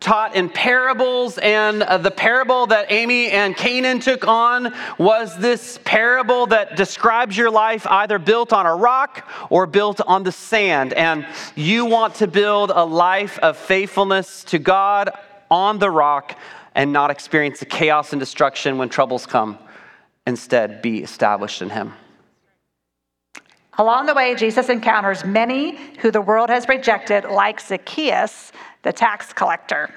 [0.00, 5.78] taught in parables, and uh, the parable that Amy and Canaan took on was this
[5.84, 10.92] parable that describes your life either built on a rock or built on the sand.
[10.94, 15.10] And you want to build a life of faithfulness to God
[15.48, 16.36] on the rock
[16.74, 19.58] and not experience the chaos and destruction when troubles come.
[20.26, 21.92] Instead, be established in Him.
[23.78, 28.52] Along the way, Jesus encounters many who the world has rejected, like Zacchaeus,
[28.82, 29.90] the tax collector.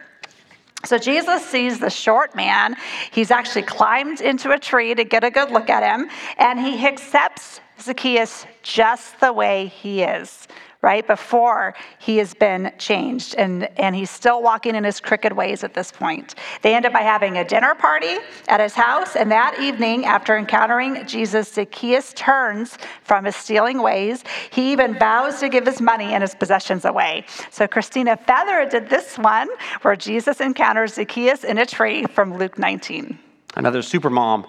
[0.85, 2.75] So Jesus sees the short man.
[3.11, 6.85] He's actually climbed into a tree to get a good look at him, and he
[6.85, 10.47] accepts Zacchaeus just the way he is
[10.83, 11.07] right?
[11.07, 13.35] Before he has been changed.
[13.35, 16.35] And, and he's still walking in his crooked ways at this point.
[16.61, 18.17] They end up by having a dinner party
[18.49, 19.15] at his house.
[19.15, 24.23] And that evening, after encountering Jesus, Zacchaeus turns from his stealing ways.
[24.51, 27.25] He even vows to give his money and his possessions away.
[27.49, 29.47] So Christina Feather did this one
[29.83, 33.17] where Jesus encounters Zacchaeus in a tree from Luke 19.
[33.55, 34.45] Another super mom.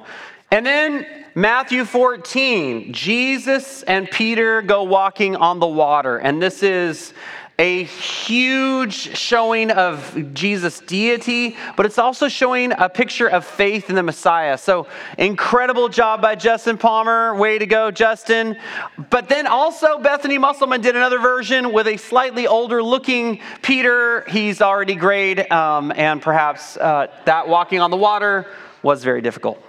[0.54, 6.18] And then Matthew 14, Jesus and Peter go walking on the water.
[6.18, 7.12] And this is
[7.58, 13.96] a huge showing of Jesus' deity, but it's also showing a picture of faith in
[13.96, 14.56] the Messiah.
[14.56, 14.86] So,
[15.18, 17.34] incredible job by Justin Palmer.
[17.34, 18.56] Way to go, Justin.
[19.10, 24.20] But then also, Bethany Musselman did another version with a slightly older looking Peter.
[24.28, 28.46] He's already grayed, um, and perhaps uh, that walking on the water
[28.84, 29.60] was very difficult.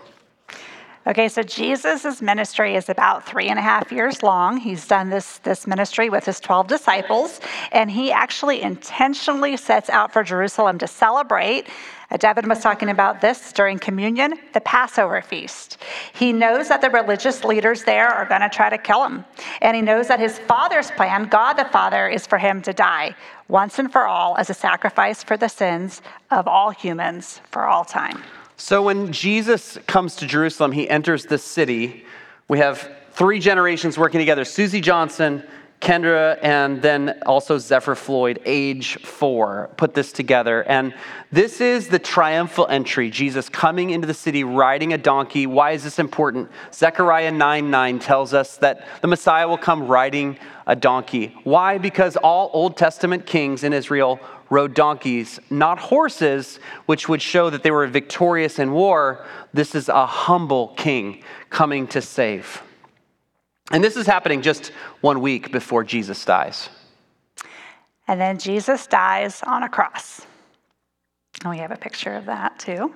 [1.08, 4.58] Okay, so Jesus' ministry is about three and a half years long.
[4.58, 7.42] He's done this, this ministry with his 12 disciples,
[7.72, 11.68] and he actually intentionally sets out for Jerusalem to celebrate.
[12.10, 15.78] Uh, Devin was talking about this during communion, the Passover feast.
[16.14, 19.26] He knows that the religious leaders there are going to try to kill him.
[19.62, 23.16] And he knows that his father's plan, God the Father, is for him to die
[23.48, 26.02] once and for all as a sacrifice for the sins
[26.32, 28.24] of all humans for all time.
[28.58, 32.06] So when Jesus comes to Jerusalem, he enters the city.
[32.48, 35.44] We have three generations working together Susie Johnson,
[35.86, 40.64] Kendra, and then also Zephyr Floyd, age four, put this together.
[40.64, 40.96] And
[41.32, 45.46] this is the triumphal entry Jesus coming into the city riding a donkey.
[45.46, 46.50] Why is this important?
[46.74, 51.36] Zechariah 9 9 tells us that the Messiah will come riding a donkey.
[51.44, 51.78] Why?
[51.78, 54.20] Because all Old Testament kings in Israel
[54.50, 59.24] rode donkeys, not horses, which would show that they were victorious in war.
[59.54, 61.22] This is a humble king
[61.52, 62.64] coming to save.
[63.72, 64.68] And this is happening just
[65.02, 66.70] one week before Jesus dies.
[68.08, 70.22] And then Jesus dies on a cross.
[71.42, 72.94] And we have a picture of that too.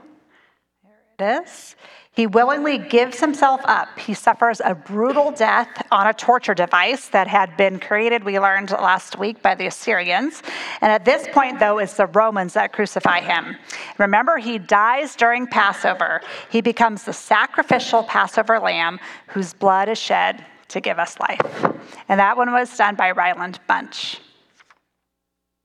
[1.17, 1.75] There it is.
[2.11, 3.97] He willingly gives himself up.
[3.97, 8.71] He suffers a brutal death on a torture device that had been created, we learned
[8.71, 10.43] last week, by the Assyrians.
[10.81, 13.55] And at this point, though, it's the Romans that crucify him.
[13.97, 16.21] Remember, he dies during Passover.
[16.49, 21.65] He becomes the sacrificial Passover lamb whose blood is shed to give us life.
[22.07, 24.19] And that one was done by Ryland Bunch.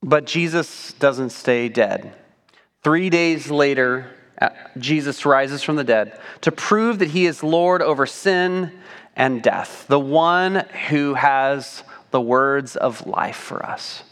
[0.02, 2.12] But Jesus doesn't stay dead.
[2.82, 7.80] Three days later, uh, Jesus rises from the dead to prove that he is Lord
[7.80, 8.72] over sin
[9.16, 14.02] and death, the one who has the words of life for us.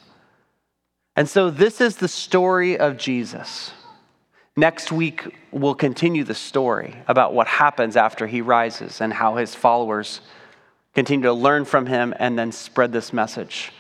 [1.14, 3.72] And so, this is the story of Jesus.
[4.57, 9.55] Next week, we'll continue the story about what happens after he rises and how his
[9.55, 10.20] followers
[10.95, 13.72] continue to learn from him and then spread this message.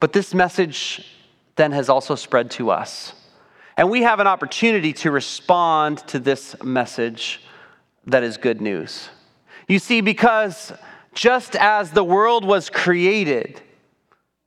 [0.00, 1.06] But this message
[1.56, 3.12] then has also spread to us.
[3.76, 7.40] And we have an opportunity to respond to this message
[8.06, 9.08] that is good news.
[9.68, 10.72] You see, because
[11.14, 13.60] just as the world was created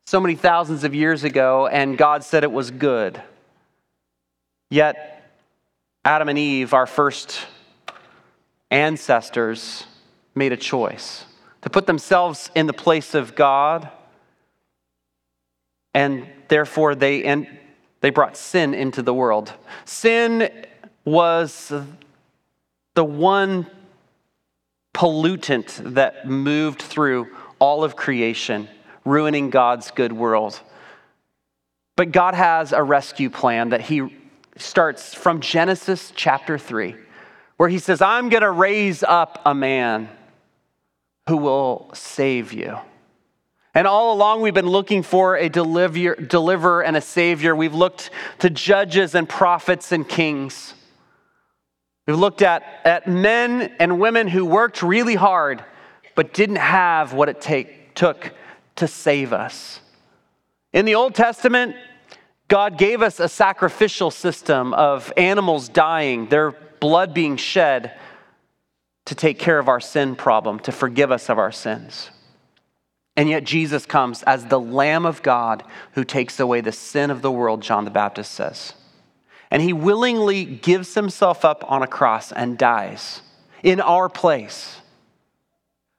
[0.06, 3.22] so many thousands of years ago and God said it was good,
[4.70, 5.32] yet
[6.04, 7.46] Adam and Eve, our first
[8.70, 9.86] ancestors,
[10.36, 11.26] made a choice
[11.64, 13.90] to put themselves in the place of God,
[15.94, 17.48] and therefore they, and
[18.02, 19.54] they brought sin into the world.
[19.86, 20.52] Sin
[21.06, 21.72] was
[22.96, 23.66] the one
[24.94, 27.28] pollutant that moved through
[27.60, 28.68] all of creation,
[29.06, 30.60] ruining God's good world.
[31.96, 34.14] But God has a rescue plan that He
[34.58, 36.96] starts from Genesis chapter 3,
[37.56, 40.10] where He says, I'm going to raise up a man
[41.28, 42.78] who will save you.
[43.76, 47.56] And all along, we've been looking for a deliver, deliverer and a savior.
[47.56, 50.76] We've looked to judges and prophets and kings.
[52.06, 55.64] We've looked at, at men and women who worked really hard
[56.16, 58.34] but didn't have what it take, took
[58.76, 59.80] to save us.
[60.72, 61.76] In the Old Testament,
[62.48, 67.98] God gave us a sacrificial system of animals dying, their blood being shed
[69.06, 72.10] to take care of our sin problem, to forgive us of our sins.
[73.16, 77.22] And yet, Jesus comes as the Lamb of God who takes away the sin of
[77.22, 78.74] the world, John the Baptist says.
[79.54, 83.22] and he willingly gives himself up on a cross and dies
[83.62, 84.78] in our place,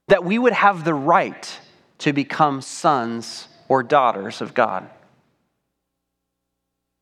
[0.09, 1.61] that we would have the right
[1.99, 4.91] to become sons or daughters of God.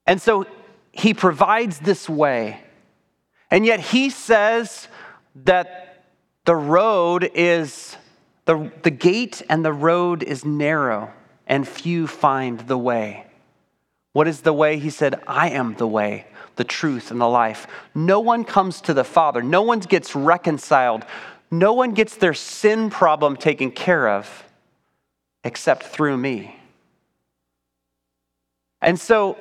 [0.07, 0.47] And so
[0.93, 2.61] he provides this way.
[3.51, 4.89] And yet he says
[5.47, 5.92] that
[6.45, 7.97] the road is,
[8.45, 11.13] the, the gate and the road is narrow,
[11.47, 13.27] and few find the way.
[14.13, 14.79] What is the way?
[14.79, 16.27] He said, I am the way,
[16.57, 17.67] the truth, and the life.
[17.95, 21.05] No one comes to the Father, no one gets reconciled,
[21.51, 24.45] no one gets their sin problem taken care of
[25.45, 26.57] except through me.
[28.81, 29.37] And so,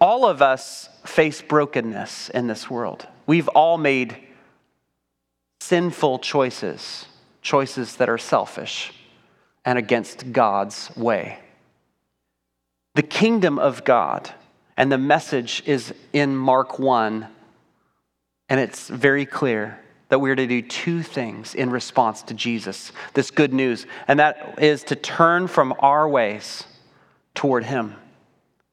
[0.00, 3.06] all of us face brokenness in this world.
[3.26, 4.16] We've all made
[5.64, 7.06] sinful choices,
[7.40, 8.92] choices that are selfish
[9.64, 11.38] and against God's way.
[12.94, 14.30] The kingdom of God,
[14.76, 17.26] and the message is in Mark 1,
[18.50, 23.30] and it's very clear that we're to do two things in response to Jesus, this
[23.30, 26.64] good news, and that is to turn from our ways
[27.34, 27.94] toward Him.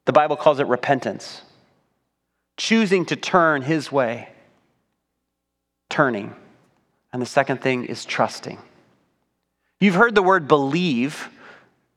[0.05, 1.41] The Bible calls it repentance,
[2.57, 4.27] choosing to turn His way,
[5.89, 6.35] turning.
[7.13, 8.57] And the second thing is trusting.
[9.79, 11.29] You've heard the word believe,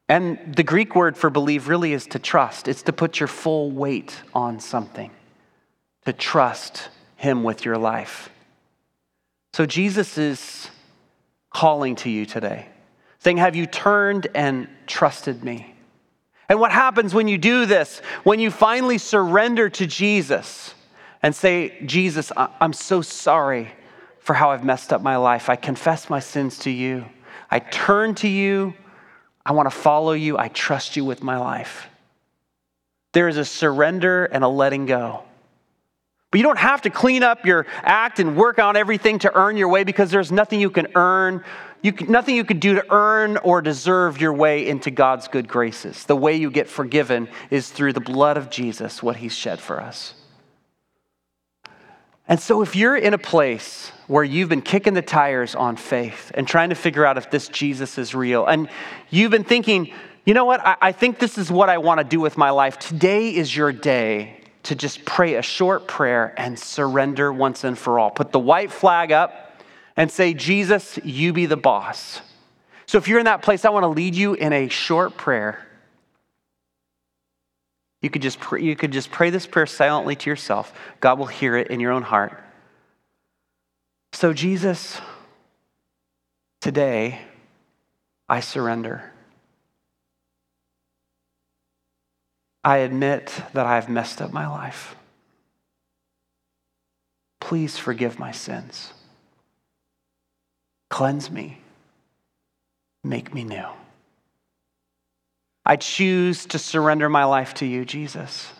[0.09, 2.67] and the Greek word for believe really is to trust.
[2.67, 5.11] It's to put your full weight on something,
[6.05, 8.31] to trust Him with your life.
[9.53, 10.69] So Jesus is
[11.51, 12.67] calling to you today,
[13.21, 15.75] saying, Have you turned and trusted me?
[16.49, 20.75] And what happens when you do this, when you finally surrender to Jesus
[21.23, 23.73] and say, Jesus, I'm so sorry
[24.25, 25.49] for how I've messed up my life.
[25.49, 27.05] I confess my sins to you.
[27.51, 28.75] I turn to you.
[29.47, 30.39] I want to follow you.
[30.39, 31.87] I trust you with my life.
[33.13, 35.23] There is a surrender and a letting go.
[36.31, 39.59] But you don't have to clean up your act and work on everything to earn
[39.59, 41.45] your way because there's nothing you can earn,
[41.83, 45.47] you can, nothing you can do to earn or deserve your way into God's good
[45.47, 46.05] graces.
[46.05, 49.81] The way you get forgiven is through the blood of Jesus, what he's shed for
[49.81, 50.15] us.
[52.27, 56.33] And so if you're in a place where you've been kicking the tires on faith
[56.35, 58.69] and trying to figure out if this Jesus is real, and
[59.11, 59.93] you've been thinking,
[60.25, 62.51] you know what, I, I think this is what I want to do with my
[62.51, 67.77] life, today is your day to just pray a short prayer and surrender once and
[67.77, 68.11] for all.
[68.11, 69.61] Put the white flag up
[69.97, 72.23] and say, Jesus, you be the boss.
[72.87, 75.67] So if you're in that place, I want to lead you in a short prayer.
[78.05, 80.75] You could just pray, you could just pray this prayer silently to yourself.
[81.01, 82.39] God will hear it in your own heart.
[84.13, 85.01] So Jesus,
[86.61, 87.23] today
[88.29, 89.11] I surrender.
[92.63, 94.97] I admit that I've messed up my life.
[97.41, 98.93] Please forgive my sins.
[100.91, 101.63] Cleanse me.
[103.03, 103.84] Make me new.
[105.67, 108.53] I choose to surrender my life to you, Jesus.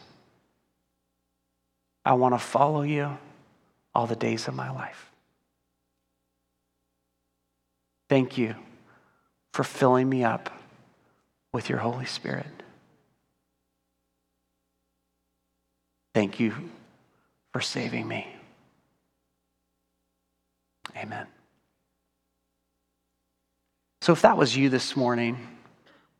[2.05, 3.19] I want to follow you
[3.95, 5.11] all the days of my life.
[8.09, 8.55] Thank you
[9.53, 10.51] for filling me up
[11.53, 12.47] with your Holy Spirit.
[16.15, 16.55] Thank you
[17.53, 18.27] for saving me.
[20.97, 21.27] Amen.
[24.01, 25.54] So, if that was you this morning,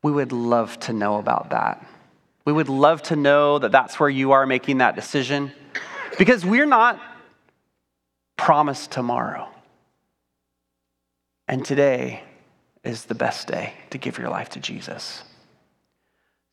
[0.05, 1.83] we would love to know about that.
[2.45, 5.51] We would love to know that that's where you are making that decision
[6.19, 7.01] because we're not
[8.37, 9.47] promised tomorrow.
[11.47, 12.21] And today
[12.83, 15.23] is the best day to give your life to Jesus.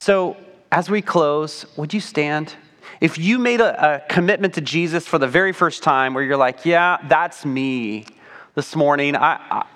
[0.01, 0.39] So,
[0.71, 2.55] as we close, would you stand?
[3.03, 6.39] If you made a, a, commitment to Jesus for the very first time where you're
[6.39, 8.07] like, yeah, that's me
[8.55, 9.67] this morning, I,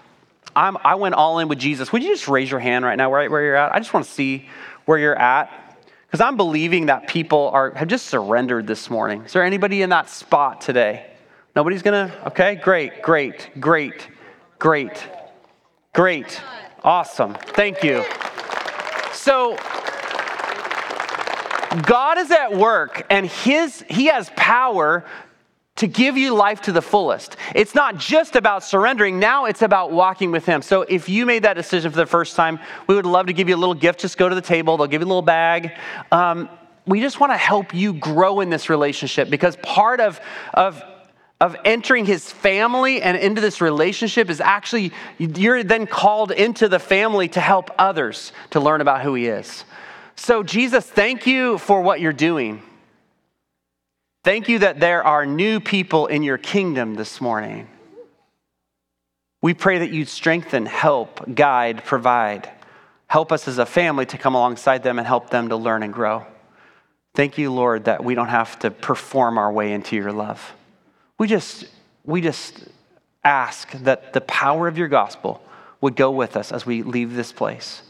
[0.57, 3.31] I went all in with Jesus, would you just raise your hand right now right
[3.31, 3.75] where you're at?
[3.75, 4.49] I just want to see
[4.87, 5.77] where you're at.
[6.07, 9.23] Because I'm believing that people are, have just surrendered this morning.
[9.25, 11.07] Is there anybody in that spot today?
[11.55, 12.13] Nobody's gonna?
[12.29, 14.09] Okay, great, great, great,
[14.59, 15.09] great,
[15.93, 16.41] great.
[16.83, 17.35] Awesome.
[17.35, 18.05] Thank you.
[19.13, 19.57] So,
[21.83, 25.05] God is at work and his, He has power
[25.77, 27.37] to give you life to the fullest.
[27.55, 30.63] It's not just about surrendering, now it's about walking with Him.
[30.63, 33.49] So if you made that decision for the first time, we would love to give
[33.49, 34.01] you a little gift.
[34.01, 35.73] Just go to the table, they'll give you a little bag.
[36.11, 36.49] Um,
[36.87, 40.21] we just want to help you grow in this relationship because part of,
[40.55, 40.83] of
[41.41, 46.79] of entering his family and into this relationship is actually you're then called into the
[46.79, 49.65] family to help others to learn about who he is.
[50.15, 52.63] So, Jesus, thank you for what you're doing.
[54.27, 57.69] Thank you that there are new people in your kingdom this morning.
[59.41, 62.51] We pray that you'd strengthen, help, guide, provide.
[63.07, 65.93] Help us as a family to come alongside them and help them to learn and
[65.93, 66.27] grow.
[67.15, 70.55] Thank you, Lord, that we don't have to perform our way into your love.
[71.19, 71.67] We just,
[72.05, 72.65] we just
[73.23, 75.41] ask that the power of your gospel
[75.81, 77.81] would go with us as we leave this place.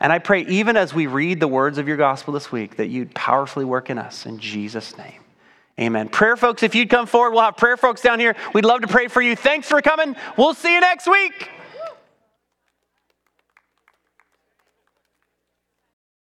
[0.00, 2.88] And I pray, even as we read the words of your gospel this week, that
[2.88, 4.26] you'd powerfully work in us.
[4.26, 5.20] In Jesus' name.
[5.78, 6.08] Amen.
[6.08, 8.34] Prayer folks, if you'd come forward, we'll have prayer folks down here.
[8.54, 9.36] We'd love to pray for you.
[9.36, 10.16] Thanks for coming.
[10.38, 11.50] We'll see you next week.